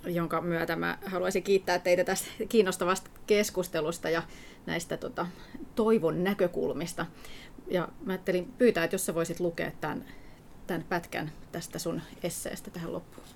[0.05, 4.23] jonka myötä mä haluaisin kiittää teitä tästä kiinnostavasta keskustelusta ja
[4.67, 5.27] näistä tota,
[5.75, 7.07] toivon näkökulmista.
[7.71, 10.05] Ja mä ajattelin pyytää, että jos sä voisit lukea tämän,
[10.67, 13.27] tämän pätkän tästä sun esseestä tähän loppuun.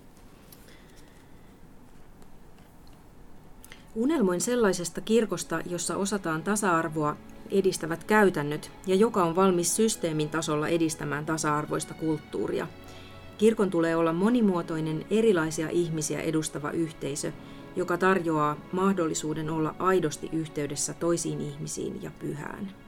[3.95, 7.17] Unelmoin sellaisesta kirkosta, jossa osataan tasa-arvoa
[7.51, 12.67] edistävät käytännöt ja joka on valmis systeemin tasolla edistämään tasa-arvoista kulttuuria.
[13.39, 17.33] Kirkon tulee olla monimuotoinen, erilaisia ihmisiä edustava yhteisö,
[17.77, 22.84] joka tarjoaa mahdollisuuden olla aidosti yhteydessä toisiin ihmisiin ja pyhään.